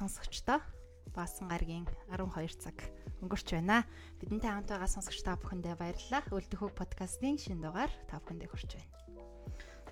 [0.00, 0.64] Сонсогчдоо.
[1.12, 2.76] Баасан гаргийн 12 цаг
[3.20, 3.84] өнгөрч байна.
[4.16, 6.24] Бидэнтэй хамт байгаа сонсогч та бүхэндээ баярлалаа.
[6.32, 8.88] Үлдэх хөг подкастын шинэ дугаар та бүхэндээ хүрч байна.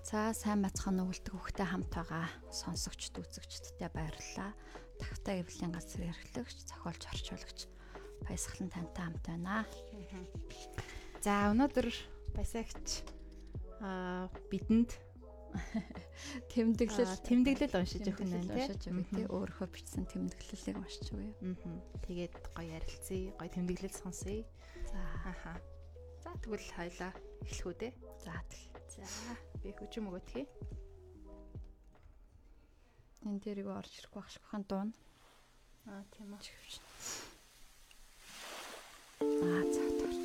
[0.09, 4.56] За сайн бацхан үлдэх хөхтэй хамт байгаа сонсогчд үзэгчдтэй баярлалаа.
[4.97, 7.69] Тавтай эвлийн газар эрхлэгч, зохиолч, орчуулагч
[8.25, 9.69] баясгалан тантай хамт байна.
[11.20, 11.93] За өнөөдөр
[12.33, 13.05] баясагч
[13.84, 14.97] аа бидэнд
[16.52, 21.32] Тэмдэглэл тэмдэглэл уншиж өгөх нь уншиж өгье тий өөрөө бичсэн тэмдэглэлийг уншиж өгье.
[21.41, 21.78] Аа.
[22.04, 24.44] Тэгээд гоё ярилцъя, гоё тэмдэглэл сонсъё.
[24.92, 25.52] За Аха.
[26.22, 27.12] За тэгвэл хоёлаа
[27.46, 27.92] эхлэх үү дээ.
[28.24, 28.76] за тэгэл.
[28.92, 29.06] За
[29.62, 30.46] би хүчм өгөтгий.
[33.24, 34.91] Энэ дээр юу орж ирэхгүй байх шигхэн дуун.
[35.86, 36.42] Аа тийм үү.
[39.20, 40.17] За за тарч.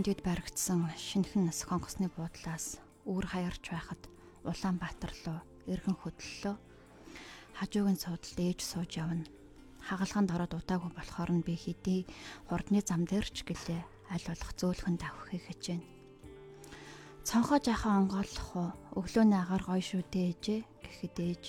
[0.00, 4.00] Хөндөд баригдсан шинхэн нас хонгосны буудлаас үүр хаярч байхад
[4.48, 6.56] Улаанбаатар руу эргэн хөдлөлөө.
[7.60, 9.28] Хажуугийн суудалд ээж сууж явна.
[9.84, 12.08] Хагалгаанд ороод удаагүй болохоор нь би хэдий
[12.48, 13.84] хурдны зам дээр ч гэлээ
[14.16, 15.88] аль болох зөөлхөн давхихыг хичээнэ.
[17.28, 18.72] Цонхоо жахан онгойлох уу
[19.04, 21.44] өглөөний агаар гоё шүү дээжээ гэхэд ээж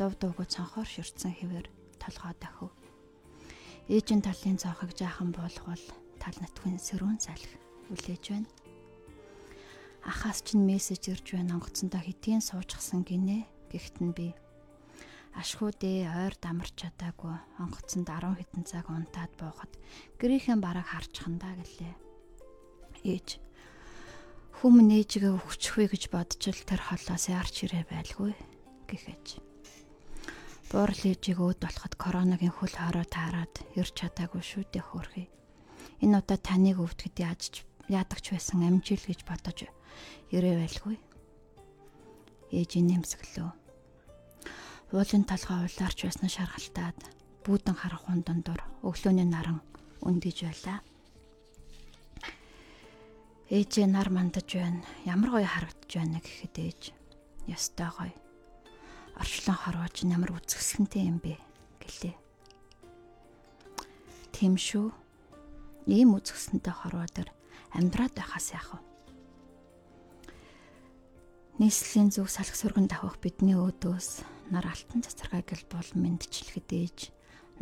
[0.00, 1.68] дув дуугүй цонхоор ширтсэн хэвээр
[2.00, 2.72] толгоо дахив.
[3.92, 5.84] Ээжийн талын цонхыг жаахан буулгавал
[6.16, 7.60] тал натхын сэрүүн салхи
[7.94, 8.50] үлээж байна.
[10.04, 14.28] Ахаас ч мессеж ирж байна онгоцондоо хитийн суучгсан гинэ гэхдээ нь би
[15.34, 19.72] ашгүй дээ ойр дамарч чадаагүй онгоцонд 10 хэдэн цаг унтаад буухад
[20.20, 21.94] гэрийнхэн бараг харчихандаа гэлээ.
[23.02, 23.28] Ээж
[24.62, 28.32] хүм нээжгээ өгчихвэ гэж бодож л тэр холоос ярч ирээ байлгүй
[28.86, 29.26] гэхэж.
[30.70, 35.28] Буурал ээжийг өөд болоход коронагийн хөл хороо таарад ирч чадаагүй шүү дээ хөөрхий.
[36.02, 39.68] Энэ удаа таныг өвдөхөд яаж яадагч байсан амжил гэж бодож
[40.32, 40.96] ирээ байлгүй.
[42.54, 43.50] Ээж нэмсгэлөө.
[44.94, 46.98] Уулын толгой улаарч байсан шаргалтаад
[47.42, 49.58] бүүдэн харах хүн дондор өглөөний наран
[50.06, 50.78] өндөж байлаа.
[53.50, 54.86] Ээжээ нар мандаж байна.
[55.04, 56.82] Ямар гоё харагдаж байна гэхэд ээж
[57.50, 58.14] ёстой гоё.
[59.20, 61.36] Орчлон хорвооч ямар үзэсгэлэнтэй юм бэ
[61.82, 62.16] гэлээ.
[64.32, 64.90] Тийм шүү.
[65.86, 67.30] Ийм үзэсгэлэнтэй хорвоо дээр
[67.74, 68.80] амьдраад байхаас яах вэ?
[71.58, 76.98] Нийслэлийн зүг салхи сүргэн давах бидний өөдөөс нар алтан цацаргаа гэл бол мэдчилгэд ээж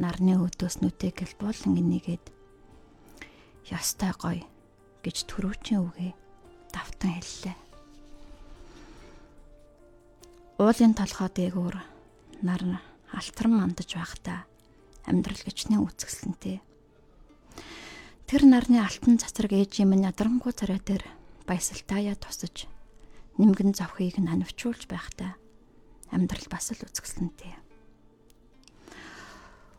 [0.00, 2.24] нарны өөдөөс нүтэй гэл болон энийгээд
[3.68, 4.44] ястай гоё
[5.04, 6.12] гэж төрүүчийн үгээ
[6.72, 7.56] давтан хэллээ.
[10.62, 11.76] Уулын толгой дээгүүр
[12.46, 12.62] нар
[13.12, 14.48] алтарн мандаж байхдаа
[15.04, 16.64] амьдрал гिचний үзэсгэлэнтэй.
[18.32, 21.04] Тэр нарны алтан цацраг ээжийн минь ядрангуй царай дээр
[21.44, 22.64] баясалтаяа тусаж
[23.36, 25.36] нэмгэн завхыг нанвчуулж байхдаа
[26.08, 27.52] амьдрал бас л үзэсгэлэнтэй.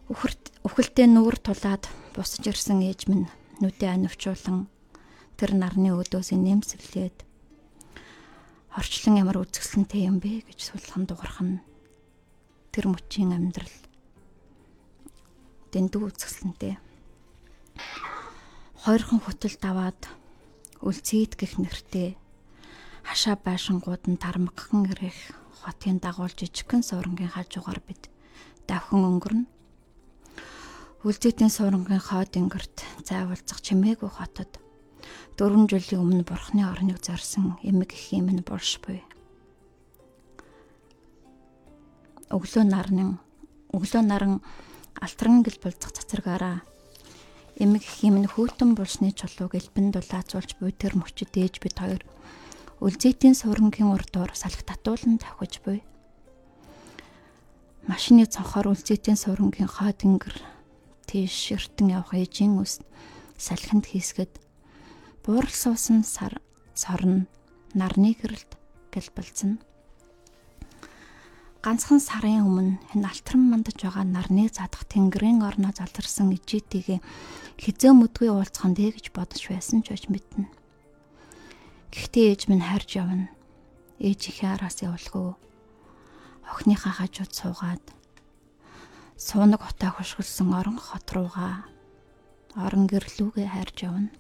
[0.05, 3.25] Үхэрт үхэлтэй нүүр тулаад бусаж ирсэн ээж минь
[3.57, 4.69] нүдэ анивчуулан
[5.33, 7.25] тэр нарны өдөөс нэмсэглээд
[8.77, 11.65] орчлон ямар үзэсгэлэнтэй юм бэ гэж сулхан дуурхан
[12.69, 13.73] тэр мөчийн амьдрал
[15.73, 16.92] дэндүү үзэсгэлэнтэй
[18.83, 20.11] хоёрхан хөтөл даваад
[20.83, 22.19] үлцээд гих нэртэй
[23.07, 28.11] хашаа байшингууд нь тармагхан ирэх хотын дагуул жижигхэн сурангийн хажуугаар бид
[28.67, 29.47] давхан өнгөрнө.
[31.07, 34.51] Үлдээтийн сурангийн хоод ингэрт зайвалцах чимээгүй хотод
[35.39, 38.99] дөрвөн жилийн өмнө бурхны орныг зорсон эмэг их юм нь бурш буй.
[42.27, 43.15] Өглөө нарны
[43.71, 44.43] өглөө наран
[44.99, 46.67] алтран гэл булзах цацрагаараа
[47.59, 52.01] эмэг химэн хүүтэн булсны чулууг элбэн дулаацуулж буй тэр мөчөд ээж бит хоёр
[52.81, 55.85] үлзэйтийн сурангийн урдуур салхи татуулан тавхиж буй.
[57.85, 60.35] Машины цонхоор үлзэйтийн сурангийн хаа тэнгэр
[61.05, 62.81] тийш ширтэн явах ээжийн үс
[63.37, 64.33] салхинд хийсгэд
[65.23, 66.41] буурал суусан сар
[66.73, 67.27] сорн
[67.77, 68.51] нарны гэрэлт
[68.89, 69.61] гэл болцсон.
[71.63, 76.99] Ганцхан сарын өмнө энэ алтран мандаж байгаа нарны задах тэнгэрийн орноо заларсан ижитигээ
[77.55, 80.51] хизээ мүдгүй уулзхан дээ гэж бодож байсан ч ож мэднэ.
[81.87, 83.31] Гэхдээ ээж минь харж явна.
[83.95, 85.39] Ээж их араас явуулгүй.
[86.51, 87.83] Охиныхаа хажууд суугаад
[89.15, 91.63] суунаг утаа хөшгөлсөн орон хот руугаа
[92.59, 94.11] орон гэрлүүгээ хайрж явна.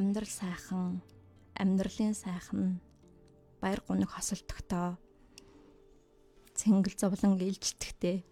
[0.00, 1.04] Амьдрал сайхан,
[1.60, 2.80] амьдралын сайхан
[3.60, 4.96] баяр гуниг хосолдохдоо
[6.56, 8.24] цэнгэл зовлон ээлжтэхтэй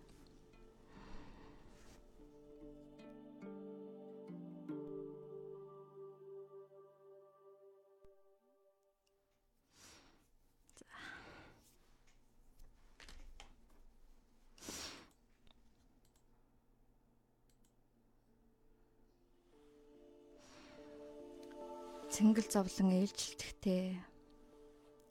[22.49, 24.01] цэнгэл зовлон ээлжилтэхтэй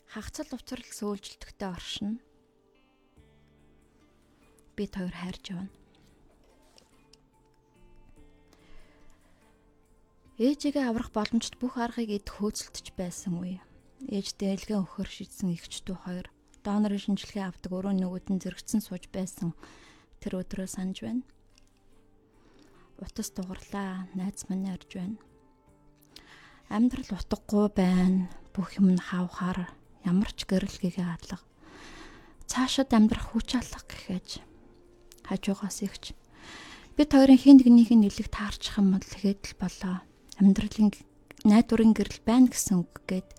[0.10, 2.18] хагцал уцрал сөүлжилтэхтэй оршин
[4.74, 5.70] бид хоёр хайрж явна.
[10.42, 13.62] Ээжигээ аврах боломжт бүх аргыг эд хөөцөлдөж байсан үе.
[14.10, 16.34] Ээж дээлгээ өхөр шидсэн ихчдүү хоёр
[16.66, 19.54] донорын шинжилгээ авдаг өрөө нөгөөд нь зэрэгцэн сууж байсан
[20.22, 21.22] тэр өдрөө санаж байна.
[22.98, 25.22] Утас дугарлаа, найз минь ярьж байна
[26.68, 28.28] Амьдрал утгагүй байна.
[28.52, 29.72] Бүх юм нь хавхаар
[30.04, 31.46] ямар ч гэрэлгээгээ хадлага.
[32.48, 34.44] Цаашид амьдрах хүч алга гэхэж
[35.28, 36.12] хажуугаас ихч
[37.00, 39.96] бид хоёрын хин нэгнийх нь нэлэг таарчих юм бол тэгээд л болоо.
[40.44, 40.92] Амьдралын
[41.48, 43.30] найдварын гэрэл байна гэсэн үг гээд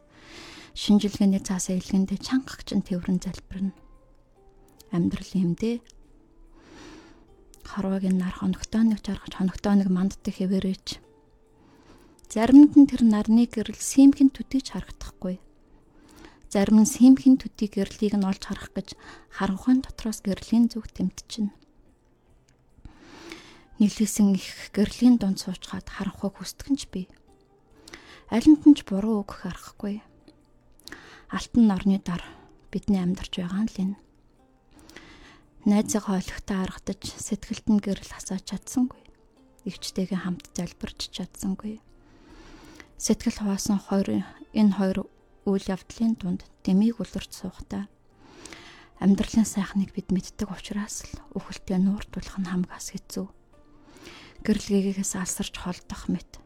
[0.72, 3.76] шинжилгээний цаасаа илгэндээ чангах чин тэрвэн залбирна.
[4.94, 5.84] Амьдрал юмдээ
[7.66, 11.07] харвагийн нар хоногтой нэг жаргаж хоногтой нэг манддаг хэвээрээч
[12.28, 15.40] Заримд нь тэр нарны гэрэл симхэн төдийч харагдахгүй.
[16.52, 18.92] Зарим нь симхэн төдий гэрлийг нь олж харах гэж
[19.32, 21.56] харанхуйн дотроос гэрлийн зүг тэмтчихнэ.
[23.80, 27.08] Нийлээсэн их гэрлийн дунд суучгаад харанхуйг хүсдэгч би.
[28.28, 30.04] Алимт нь ч буруу үг харахгүй.
[31.32, 32.20] Алтан норны дар
[32.68, 33.96] бидний амьдарч байгаа нь л энэ.
[35.64, 39.00] Найзыгаа олигтой аргадаж сэтгэлд нь гэрэл хасааж чадсангүй.
[39.64, 41.80] Игчтэйгээ хамт залбирч чадсангүй
[42.98, 45.06] Сэтгэл хуваасан хоёр энэ хоёр
[45.46, 47.86] үйл явдлын дунд дэмийг үлэрч суухдаа
[48.98, 53.26] амьдралын сайхныг бид мэддэг учраас л үхэлтэд нууртуулах нь хамгаас хэцүү.
[54.42, 56.42] Гэрэлгээс алсарч холдох мэт.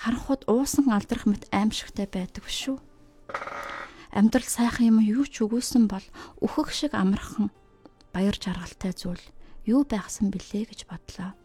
[0.00, 2.80] Харанхууд уусан алдрах мэт аимшигтай байдаг шүү.
[4.16, 6.04] Амьдрал сайхан юм юу ч үгүйсэн бол
[6.40, 7.52] үхэх шиг амархан
[8.16, 9.20] баяр жаргалтай зүйл
[9.68, 11.36] юу байхсан бэлээ гэж бодлоо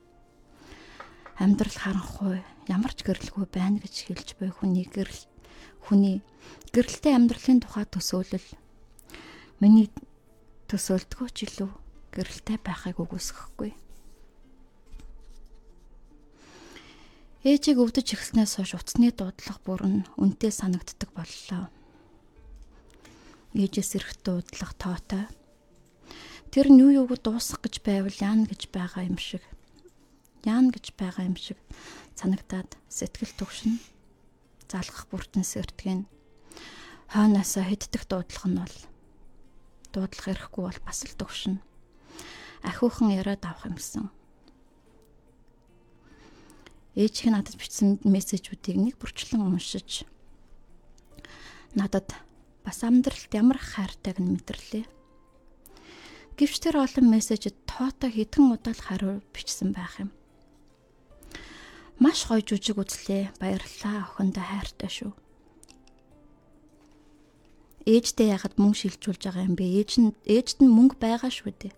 [1.42, 2.38] амьдрал харанхуй
[2.70, 5.26] ямар ч гэрэлгүй байна гэж хэлж буй хүний гэрэл
[5.82, 6.22] хүний
[6.70, 8.48] гэрэлтэй амьдралын тухай төсөөлөл
[9.58, 9.90] миний
[10.70, 11.70] төсөөлдгөө ч илүү
[12.14, 13.74] гэрэлтэй байхыг үгүйсэхгүй.
[17.42, 21.74] Ээжийг өвдөж ихснээс хойш утасны дуудлага бүрэн үнтэй санагддаг боллоо.
[23.58, 25.26] Ээжээс ирэх дуудлага тоотой.
[26.54, 29.42] Тэр нь юу юуг дуусгах гэж байвал яана гэж байгаа юм шиг
[30.46, 31.58] яана гэж байгаа юм шиг
[32.16, 33.80] санагдаад сэтгэл төвшин
[34.70, 36.06] залгах бүртэн сэртгэн
[37.14, 38.78] хойноосоо хэддэх дуудлага нь бол
[39.94, 41.60] дуудлага ирэхгүй бол бас л төвшин
[42.64, 44.10] ахиухан яриад авах юмсан
[46.96, 50.04] ээж их надад бичсэн мессежүүдийг нэг бүрчлэн уншиж
[51.76, 52.12] надад
[52.64, 54.86] бас амьдралд ямар хайртайг нь мэдэрлээ.
[56.38, 60.12] Гэвч тэр олон мессежид тоотой хэдэн удаа л хариу бичсэн байх юм.
[62.02, 63.30] Маш гоё жүжиг үзлээ.
[63.38, 65.14] Баярлалаа охиндоо хайртай шүү.
[67.86, 69.70] Ээждээ яхад мөнгө шилжүүлж байгаа юм бэ?
[69.70, 71.74] Ээж нь ээжд нь мөнгө байгаа шүү дээ.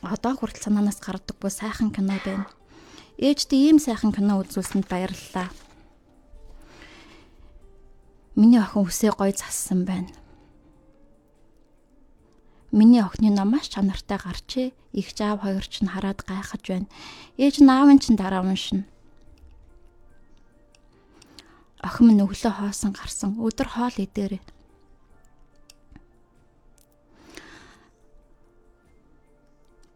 [0.00, 2.48] Одоо хүртэл санаанаас гардаг буй сайхан кино байна.
[3.20, 5.52] Ээждээ ийм сайхан кино үзүүлсэнд баярлалаа.
[8.40, 10.08] Миний охин үсээ гой зассан байна.
[12.70, 14.72] Миний охины намаас чанартай гарчээ.
[14.94, 16.88] Их жаав хоёр ч нь хараад гайхаж байна.
[17.34, 18.86] Ээж нь аав нь ч дараа уншина.
[21.82, 23.34] Охин минь өглөө хоосон гарсан.
[23.42, 24.42] Өдөр хоол идээрээ.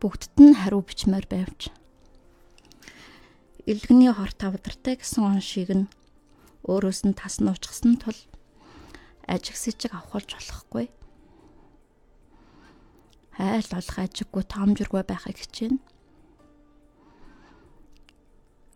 [0.02, 1.70] Бүгдд нь хариу бичмээр байвч.
[3.70, 5.88] Илгэний хор тавдартай гэсэн уншиг нь
[6.68, 8.18] өөрөөс нь тас нуучсан тул
[9.24, 10.92] ажиг сэжиг авахулж болохгүй.
[13.36, 15.78] Хайл олох ажиггүй тоомжиргүй байхыг хичээнэ.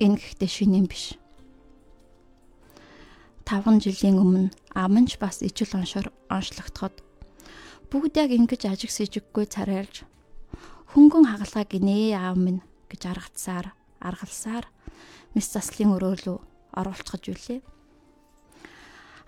[0.05, 1.19] Энэ гэхдээ шинийн биш.
[3.49, 7.01] 5 жилийн өмнө аманч бас ижил оншоор онцлогдоход
[7.89, 10.05] бүгд яг ингэж ажиг сэжиггүй царайлж
[10.93, 12.61] хөнгөн хагалгаа гинэ аав минь
[12.93, 13.73] гэж аргацсаар
[14.05, 14.69] аргалсаар
[15.33, 16.39] мис заслын өрөөлөө
[16.77, 17.61] оруулцгаж үлээ.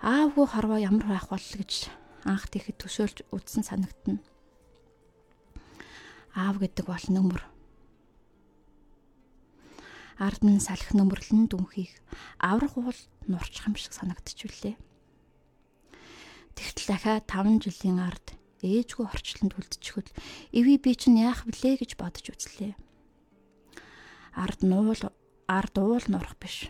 [0.05, 1.89] Аавгүй хорвоо ямар байх бол гэж
[2.29, 4.21] анх тэгэхэд төсөөлж үдсэн санагдана.
[6.35, 7.43] Аав гэдэг бол нөмөр
[10.21, 11.97] ард нь салхи нөмрлөн дүнхийг
[12.37, 14.77] аврах уул нурчих юм шиг санагдчихвүлээ.
[16.53, 20.13] Тэгтэл дахиад 5 жилийн ард ээжгүй орчлонд үлдчихвэл
[20.53, 22.77] эви би чинь яах вүлээ гэж бодож үзлээ.
[24.37, 25.01] Ард нуул
[25.49, 26.69] ард уул нурах биш.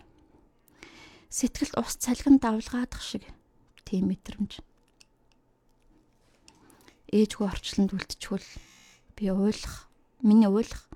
[1.28, 3.28] Сэтгэлд ус цалгин давлгаадах шиг
[3.84, 4.64] тийм мэдрэмж.
[7.12, 8.48] Ээжгүй орчлонд үлдчихвэл
[9.16, 9.90] би уйлах,
[10.22, 10.90] миний уйлах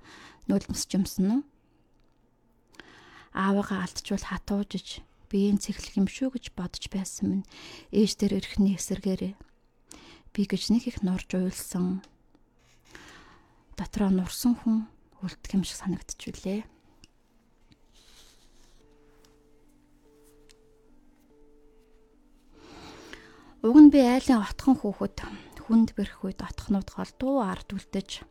[0.48, 1.42] нулимс юмсан уу?
[3.36, 7.48] аавыгаа алдчихвал хатуужиж биеийн цэглэх юм шүү гэж бодож байсан минь
[7.92, 9.34] ээж дээр ирэхний эсэргээрээ
[10.32, 12.00] би гэж нэг их норж уйлсан
[13.76, 14.88] дотроо нурсан хүн
[15.20, 16.64] үлдэх юм шиг санагдчихвүлээ.
[23.64, 28.22] Уг нь би айлын отхон хүүхэд хүнд бэрх үед отхнууд голдуу ард үлдэж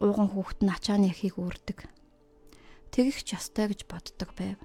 [0.00, 1.88] ууган хүүхэд нь ачааны ихийг үрдэг
[2.96, 4.56] тэгэх ч ёстой гэж боддог байв.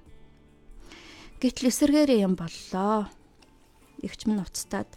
[1.36, 3.12] Гэтэл эсэргээрээ юм боллоо.
[4.00, 4.88] Игч минь уцтаад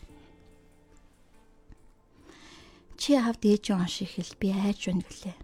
[2.96, 5.38] чи аавд ээж он шиг хэл би айж байна гэлээ.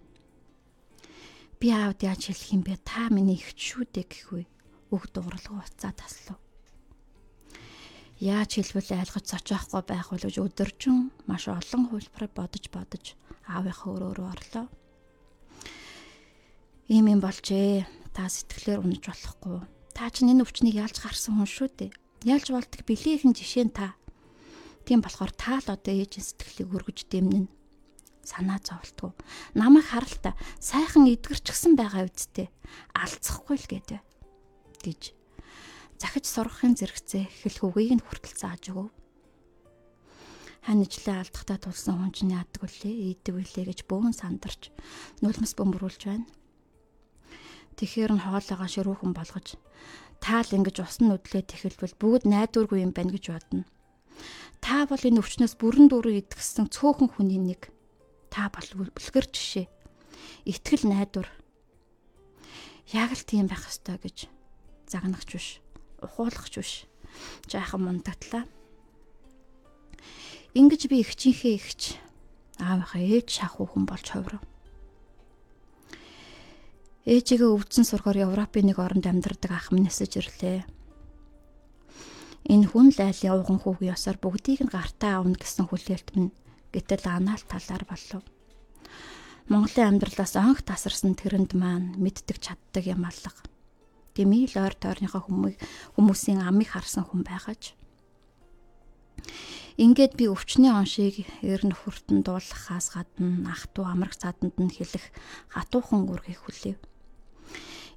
[1.60, 2.80] Би аавд яаж хэлэх юм бэ?
[2.80, 4.46] Та миний ихч шүү дээ гэхүй.
[4.96, 6.40] Өг дууралгаа уцаа таслав.
[8.22, 13.06] Яаж хэлбэл айлгаж зочоохгүй байх бол гэж өдөржин маш олон хөлбөрөөр бодож бодож
[13.50, 14.66] аавынхаа өрөөрөө орлоо
[16.92, 17.88] ийм юм болжээ.
[18.12, 19.64] Та сэтгэлээр унаж болохгүй.
[19.96, 21.92] Та чинь энэ өвчнийг ялж гарсан хүн шүү дээ.
[22.28, 23.96] Ялж болдог билийхэн жишээ нь та.
[24.84, 27.48] Тийм болохоор та л одоо ээжийн сэтгэлийг өргөж дэмнэн.
[28.28, 29.16] Санаа зовлтгүй.
[29.56, 32.52] Намайг харалта сайхан эдгэрчгсэн байгаа үсттэй.
[32.92, 34.04] Алцахгүй л гэдэг.
[34.84, 35.16] гэж
[36.02, 38.90] захиж сурахын зэрэгцээ хэлэх үгийг нь хүртэл зааж өгөв.
[40.66, 44.74] Ханижлаа алдахтаа тулсан хүн чинь яадаг вүлээ, ийдэг вүлээ гэж бөөн сандарч
[45.22, 46.26] нулимс бөмбөрүүлж байна.
[47.78, 49.58] Тэгэхээр нь хоолойгоо ширүүхэн болгож
[50.22, 53.66] таал ингэж усан нүдлээ тэхэлбэл бүгд найдваргүй юм байна гэж бодно.
[54.62, 57.74] Та бол энэ өвчнөөс бүрэн дүүрэн идгсэн цөөхөн хүний нэг.
[58.30, 59.66] Та бол бүлгэр жишээ.
[60.46, 61.30] Итгэл найдвар.
[62.94, 64.30] Яг л тийм байх ёстой гэж
[64.86, 65.48] загнахч биш.
[66.02, 66.74] Ухуулахч биш.
[67.46, 68.44] Жаахан мундатлаа.
[70.58, 71.82] Ингиж би ихчийнхээ ихч
[72.60, 74.44] аавынхаа ээж шахуухан болж хувирав.
[77.06, 80.62] Ээжигээ өвдсөн сургаар Европын нэг оронд амьдардаг ах минь нэсэж ирлээ.
[82.46, 86.30] Энэ хүн лайлын ууган хүүгийн ёсоор бүгдийг нь гартаа авна гэсэн хүлээлт минь
[86.74, 88.22] гэтэл анаал талаар болов.
[89.50, 93.51] Монголын амьдралаас онх тасарсан тэрэнд маань мэддэг чаддаг юм алга.
[94.16, 95.22] Дэмий л ойр тойрныхоо
[95.96, 97.74] хүмүүсийн амыг харсан хүн байгаач.
[99.80, 105.06] Ингээд би өвчний оншийг ер нөхөртөн дуулахаас гадна ах トゥ амрах цаатанд нь хэлэх
[105.54, 106.80] хатуухан үргийг хүлээв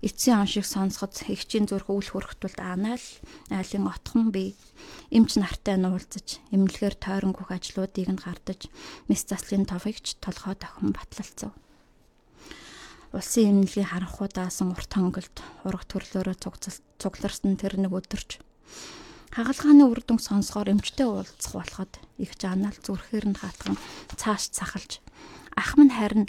[0.04, 3.06] эцсийн он шиг сонсоход эгчийн зүрх үл хөрөхтүүлд анаал
[3.49, 4.52] айлын отхон би
[5.09, 8.68] эмч нартай нуулзаж эмнэлгээр тойронгох ажлуудыг нь гардаж
[9.09, 11.56] мис заслын товыгч толгой тохин батлалцав.
[13.14, 16.35] Улсын эмнэлгийн харанхуудаасан урт хонголд ураг төрлөөрөө
[16.99, 18.42] цугларсан тэр нэг өдөрч
[19.30, 23.78] хагалгааны үр дүн сонсохоор эмчтэй уулзах болоход их жаанаал зүрхээр нь хатган
[24.18, 24.99] цааш цахалж
[25.54, 26.26] ах минь харин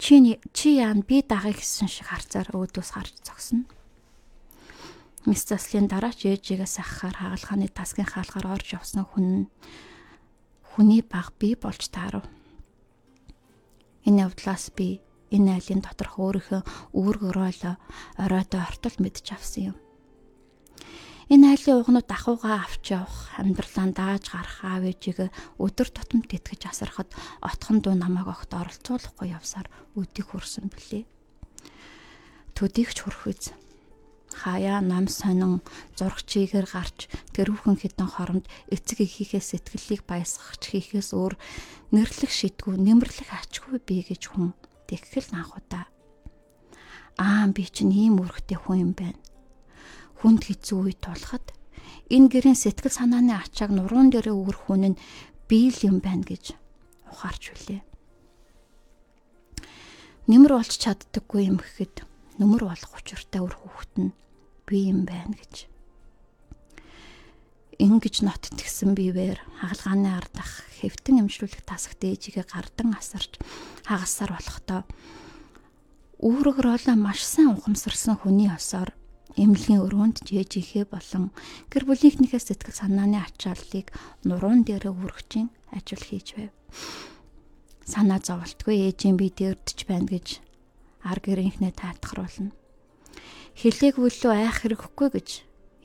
[0.00, 3.68] Чи чи яан би дагыг гэсэн шиг харцаар өөдөөс гарч зогсно.
[5.28, 9.52] Мис заслын дараач ээжигээс ахахаар хагалгааны тасгийн хаалгаар орж явсан хүн
[10.72, 12.24] хүний баг би болж таарав.
[14.08, 16.62] Энэ явдлаас би энэ айлын доторх өөрийнхөө
[16.94, 17.72] үүргөрөөлө
[18.22, 19.76] оройдоо ортол мэдж авсан юм.
[21.30, 25.30] Энэ айлын угнууд ахуйгаа авч явах, амьдралаа дааж гарах аав ээжигээ
[25.62, 31.06] өдөр тутамд тэтгэж асархад отхон дуу намайг огт оролцуулахгүй явсаар өдийг хүрсэн билээ.
[32.58, 33.54] Төдийгч хүрх үз
[34.42, 35.62] хаяа нам сонин
[35.98, 41.34] зургчийгээр гарч тэрүүхэн хідэн хоронд эцэг эхийнхээс сэтгэлийг баясгахч хийхээс өөр
[41.94, 44.54] нэрлэх шидгүү нэмэрлэх ачгүй би гэж хүн
[44.90, 45.86] тэгхэл анхудаа
[47.22, 49.20] аа би чинь ийм өрхтэй хүн юм байна.
[50.18, 51.46] Хүнд хэцүү үе тулахад
[52.10, 55.00] энэ гэрийн сэтгэл санааны ачааг нуруунд дээрээ өгөх хүн нь
[55.48, 56.58] би л юм байна гэж
[57.06, 57.80] ухаарч үлээ
[60.30, 62.06] нэмэр болж чаддаггүй юм гэхэд
[62.38, 64.14] нөмөр болох учиртай өр хүүхэд нь
[64.62, 65.69] би юм байна гэж.
[67.80, 73.40] Ингэж ноттгсэн бивээр хагалгааны ардах хэвтэн эмчлүүлэх тасагт ээжигээ гардан асарч
[73.88, 74.80] хагасаар болохдоо
[76.20, 78.92] үүрэгрөөлө маш сайн ухамсарсан хүний осоор
[79.40, 81.32] эмнэлгийн өрөөнд жээжихээ болон
[81.72, 83.88] гэр бүлийнхнийхээ сэтгэл санааны ачааллыг
[84.28, 86.52] нуруунд дээрээ үргэжин ажил хийж байв.
[87.88, 90.44] Санаа зовлтгүй ээжийн би дэрдэж байна гэж
[91.00, 92.52] ар гэрийнхнээ тайлбарлуулна.
[93.56, 95.28] Хилээг бүлөө айх хэрэггүй гэж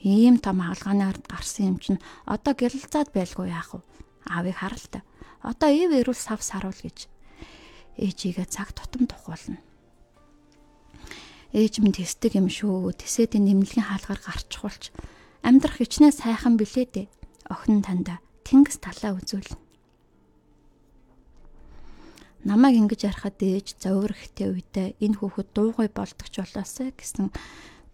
[0.05, 3.81] ийм том хаалгааны ард гарсан юм чинь одоо гялалзаад байлгүй яах вэ?
[4.29, 5.01] Аавыг харалтай.
[5.41, 7.09] Одоо ив эрүүл сав саруул гэж
[7.97, 9.57] ээжигээ цаг тутам тухуулна.
[11.49, 12.93] Ээж минь тэсдэг юм шүү.
[12.93, 14.93] Тэсээд нэмлэгийн хаалгаар гарчхуулч
[15.41, 17.07] амьдрах хичнээн сайхан билээ дээ.
[17.49, 19.65] Охин танда тэнгис талаа үзүүлнэ.
[22.45, 27.33] намайг ингэж ярихад ээж зовөр ихтэй үедээ энэ хүүхэд дуугүй болдогч болоосаа гэсэн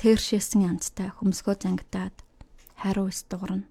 [0.02, 2.18] тэршээсэн янзтай хөмсгөө зангидаад
[2.82, 3.70] хариу эс дуурна.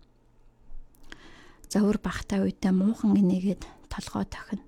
[1.66, 4.62] Зовөр бахтай үедээ муухан инээгээд толгой тохино.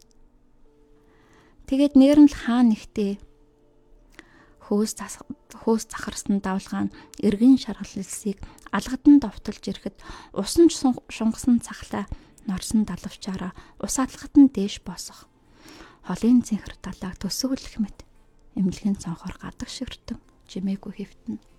[1.71, 3.23] Тэгээд нэр нь л хаа нэгтээ
[4.67, 4.99] хөөс
[5.63, 6.91] хөөс захарсан давлгаан
[7.23, 8.43] эргэн шаргаллсыг
[8.75, 9.97] алгадан довтолж ирэхэд
[10.35, 12.11] усан шунгасан цахлаа
[12.51, 15.31] норсон далавчаараа ус алгад нь дээш босох
[16.11, 17.99] холын цэнхэр талааг төсөөлөх мэт
[18.59, 20.19] эмнэлгийн цонхоор гадаг ширтэн
[20.51, 21.52] жимээгүй хэвтэн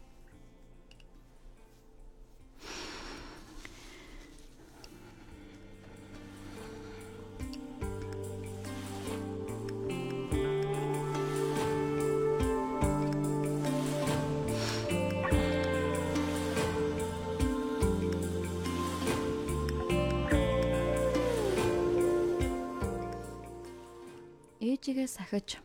[24.83, 25.63] ээжигээ сахиж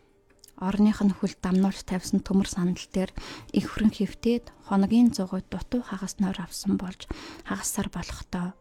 [0.62, 3.10] орных нь хүл дамнуулж тавьсан төмөр сандал дээр
[3.50, 7.10] их хөрөн хөвтөөд хоногийн зугуй дутуу хагас нойр авсан болж
[7.42, 8.54] хагасаар болохдоо.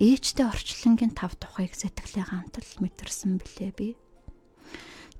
[0.00, 3.88] Ээжтэй орчлонгийн тав тухайг сэтгэлээ гантал мэдэрсэн билээ би.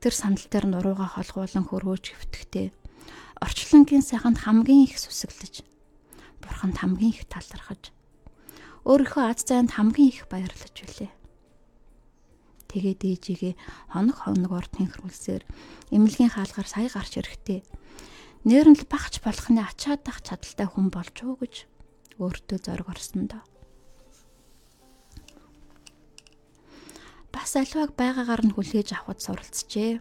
[0.01, 2.73] Тэр сандал дээр нурууга холгуулан хөрөөж хөвтгтээ.
[3.45, 5.69] Орчлонгийн сайханд хамгийн их сүсэглэж
[6.41, 7.93] бурханд хамгийн их талархаж.
[8.89, 11.13] Өөрийнхөө аз зайд хамгийн их баярлаж билээ
[12.73, 13.55] тэгээд ээжигээ
[13.93, 15.45] хоног хоногоор тэнхрүүлсээр
[15.93, 17.61] эмнэлгийн хаалгаар сая гарч ирэхдээ
[18.49, 21.55] нэр нь л багч болохны ачаадах чадaltaй хүн болж уу гэж
[22.17, 23.45] өөртөө зориг орсон доо.
[27.33, 30.01] Бас аливааг байгаагаар нь хүлээж авахд суралцжээ.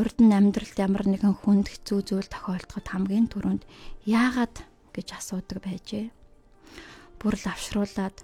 [0.00, 3.62] Урд нь амьдралд ямар нэгэн хүнд хэцүү зүйл тохиолдоход хамгийн түрүүнд
[4.08, 4.64] яагаад
[4.96, 6.12] гэж асуудаг байжээ.
[7.20, 8.16] Бүр лавшруулад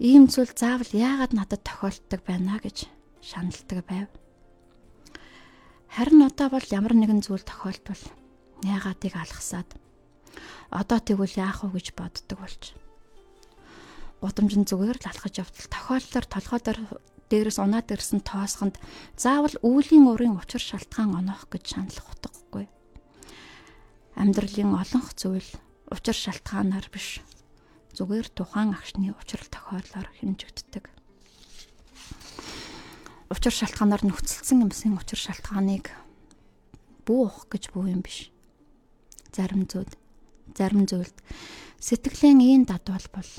[0.00, 2.88] ийм зүйл заавал яагаад надад тохиолддог байна гэж
[3.20, 4.08] шаналдаг байв.
[5.92, 8.00] Харин одоо бол ямар нэгэн зүйл тохиолдвол
[8.64, 9.68] яагаадыг алгасаад
[10.72, 12.72] одоо тэгвэл яах вэ гэж боддог болж.
[14.24, 16.80] Гудамж нь зүгээр л алхаж явтал тохиолдолоор толгой дээр
[17.28, 18.80] дээрээс унаад ирсэн тоосхонд
[19.20, 22.72] заавал үүлийн урын учир шалтгаан оноох гэж шаналх утгагүй.
[24.16, 25.48] Амьдралын олонх зүйл
[25.92, 27.20] учир шалтгаанаар биш
[27.96, 30.84] зүгээр тухайн агшны учрал тохиоллоор хэмжигддэг.
[33.30, 35.90] Учир шалтгаанаар нөхцөлсөн юмсын учир шалтгааныг
[37.06, 38.30] буух гэж буу юм биш.
[39.30, 39.90] Зарим зүйл
[40.54, 41.14] зарим зүйлд
[41.78, 43.30] сэтгэлийн ийн дадвал бол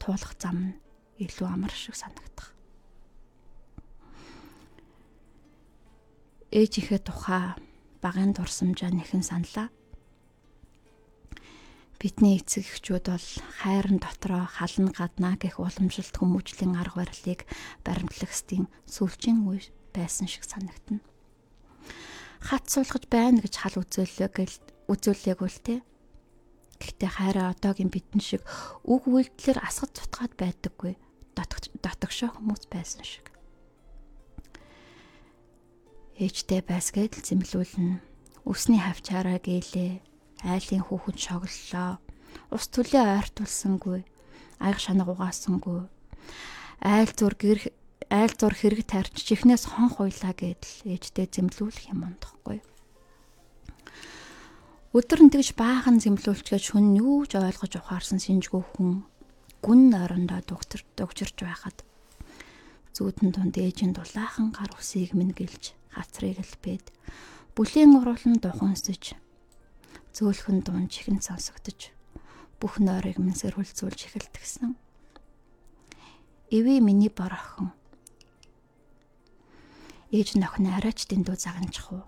[0.00, 0.72] туулах зам нь
[1.20, 2.52] илүү амар шиг санагдах.
[6.52, 7.56] Ээж ихэ тухай
[8.04, 9.72] багын дурсамжаа нэхэн саналаа
[12.02, 13.28] Бидний эцэг эхчүүд бол
[13.62, 17.46] хайрын дотроо хална гаднаа гэх уламжлалт хүмүүжлийн арга барилыг
[17.86, 19.62] баримтлагсдын сүүлчийн үе
[19.94, 20.98] байсан шиг санагдана.
[22.42, 24.34] Хат суулгаж байна гэж хал үзүүлэг
[24.90, 25.74] үзүүлээгүй л те.
[26.82, 28.42] Гэхдээ хайраа одоогийн бидэн шиг
[28.82, 30.98] үг үйлдэлээр асгад цутгаад байдаггүй.
[31.38, 33.30] Дотогшоо хүмүүс байсан шиг.
[36.18, 38.02] Ээжтэй байсгээд л зэмлүүлнэ.
[38.42, 40.02] Үсний хавчаараа гэлээ.
[40.42, 42.02] Айлын хүүхэд шоглолоо.
[42.50, 44.00] Ус төлөө ойртуулсангүй.
[44.58, 45.86] Аяг шанаг угаасангүй.
[46.82, 47.70] Айл зур гэр
[48.10, 52.58] айл зур хэрэг тарьж чихнээс хон хуйлаа гэдэл ээжтэй зэмлүүлэх юм ондохгүй.
[54.92, 59.08] Өдөр нь тэгж баахан зэмлүүлчгээд шүн юу ч ойлгож ухаарсан синжгүй хүн
[59.64, 61.80] гүн нойрондоо дугтэр дугчирч байхад
[62.92, 66.92] зүүдэн тунд ээжийн дулаахан гар усыг минь гэлж хацрыг л бэд
[67.56, 69.16] бүлийн уруулан духансж
[70.12, 71.90] зөөлхөн дуун чихэн сонсогдож
[72.60, 74.76] бүх нойрыг минь сэрхүүлзүүлж эхэлтгсэн.
[76.52, 77.72] Эви миний бор охин.
[80.12, 82.04] Ээж нөхөн арайч дэндүү загнчих уу?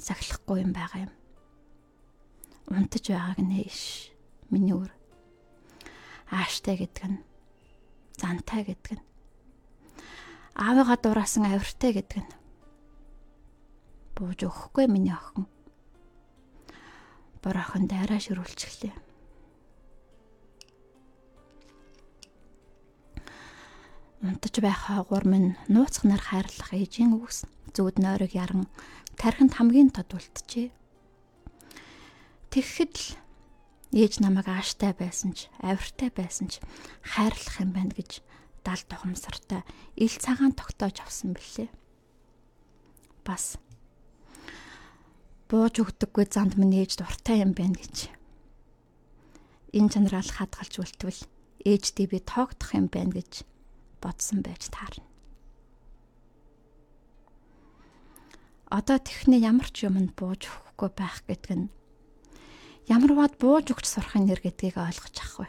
[0.00, 1.12] Сахилахгүй юм байгаа юм
[2.68, 4.12] унтаж байгааг нээш.
[4.52, 4.92] Миний өөр.
[6.28, 7.18] Ааштай гэдэг нь
[8.20, 9.04] зантай гэдэг нь
[10.52, 12.32] аавыгаа дураасан авиртай гэдэг нь
[14.16, 15.48] бууж өгөхгүй миний охин.
[17.42, 18.94] Бор охин дайраа ширүүлчихлээ.
[24.18, 28.66] Унтаж байх хаагуур минь нууцхнаар хайрлах ээжийн үгс зүуд нойрог яран
[29.14, 30.74] тархинд хамгийн тод үлджээ.
[32.50, 33.06] Тэгэхэд л
[33.94, 36.58] ээж намайг ааштай байсан ч, авиртай байсан ч
[37.06, 38.26] хайрлах юм байна гэж
[38.66, 39.62] дал тухамсартай
[39.94, 41.70] ил цагаан тогтоож авсан бэлээ.
[43.22, 43.62] Бас
[45.48, 48.12] бууж өгдөггүй занд минь ээж дуртай юм байна гэж.
[49.72, 51.22] Энэ чанараа хадгалж үлтвэл
[51.64, 53.48] ээждээ би тоогдох юм байна гэж
[54.04, 55.08] бодсон байж таарна.
[58.68, 61.72] Одоо тэхний ямар ч юмд бууж өгөхгүй байх гэдэг нь
[62.92, 65.48] ямарваад бууж өгч сурахын нэр гэдгийг ойлгож ах вэ?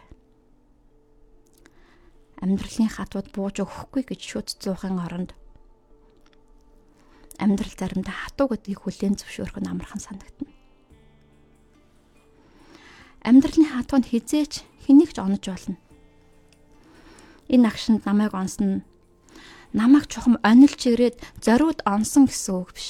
[2.39, 5.35] Амьдралын хатууд бууж өгөхгүй гэж шүт зуухын оронд
[7.39, 10.51] амьдрал заримдаа хатуу гэдгийг хүлээн зөвшөөрөх нь амархан санагдана.
[13.23, 15.79] Амьдралын хатуунд хизээч хэнийг ч онож болно.
[17.47, 18.83] Энэ агшинд намайг онсон
[19.71, 22.89] намайг чухам онилж ирээд зориуд онсон гэсэн үг биш.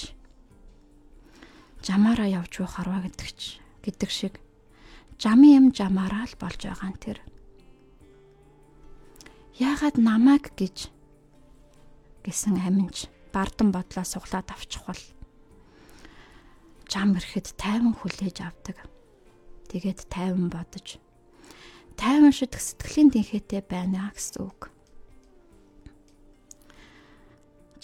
[1.85, 4.33] Жамаараа явж буй харваа гэдэг ч гэдэг шиг
[5.21, 7.19] жамын юм жамаараа л болж байгаа нь тэр.
[9.61, 10.89] Яагаад намайг гэж
[12.25, 15.03] гэсэн аминч бардан бодлоо суглаад авчих бол
[16.89, 18.77] жам ирэхэд тайван хүлээж авдаг.
[19.69, 20.97] Тэгээд тайван бодож
[21.99, 24.71] тайван шидэх сэтгэлийн тэнхээтэй байна гэсэн үг.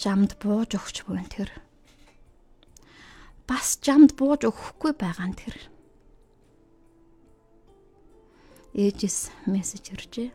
[0.00, 1.52] Жамд бууж өгч буй тэр.
[3.44, 5.56] Бас жамд бууж өгөхгүй байгаа нь тэр
[8.76, 10.28] ээжээс мессеж иржээ.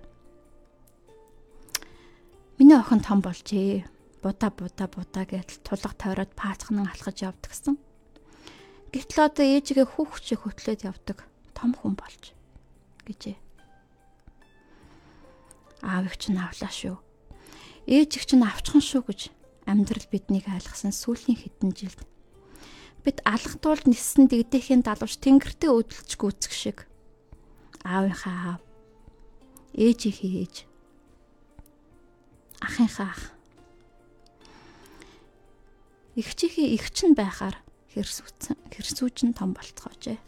[2.57, 3.85] Миний охин том болжээ.
[4.21, 7.77] Будаа будаа будаа гэж тулга тойроод паацхнан алхаж явдгсан.
[8.93, 11.25] Гэтэл одоо ээжигээ хүүхчээ хөтлөөд явдаг
[11.57, 12.37] том хүн болж
[13.09, 13.37] гэжээ.
[15.81, 16.97] Аав их ч навлаа шүү.
[17.89, 19.21] Ээж их ч навчхан шүү гэж
[19.65, 22.01] амьдрал биднийг айлгсан сүүлийн хэдэн жилд
[23.01, 26.77] бид алхтуулд ниссэн дэгдэхийн далууч тэнгэртээ өдөлж гүцэх шиг
[27.81, 28.61] аавынхаа аав
[29.73, 30.55] ээжийнхээ ээж
[32.61, 33.23] ахынхаа ах
[36.21, 37.57] эгчийнхээ эгч нь байхаар
[37.91, 40.21] хэрсүүцэн хэрсүүжин том болцоожээ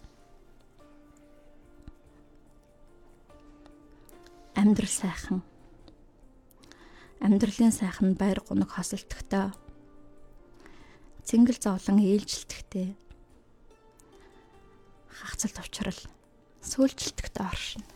[4.64, 5.44] амьдрал сайхан.
[7.20, 9.52] Амьдралын сайхан байр гунаг хосолтогтой
[11.28, 12.96] цэнгэл зовлон ээлжилтгтэй
[15.12, 16.00] хагцал товчрал
[16.64, 17.88] сөүлжилтгт оршино.